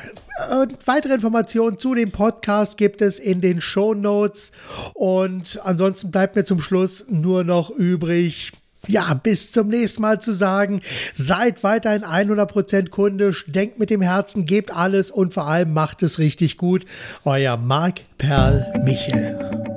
[0.61, 4.53] und weitere Informationen zu dem Podcast gibt es in den Show Notes.
[4.93, 8.53] Und ansonsten bleibt mir zum Schluss nur noch übrig,
[8.88, 10.81] ja, bis zum nächsten Mal zu sagen,
[11.15, 16.19] seid weiterhin 100% kundisch, denkt mit dem Herzen, gebt alles und vor allem macht es
[16.19, 16.86] richtig gut.
[17.23, 19.72] Euer Marc Perl Michel.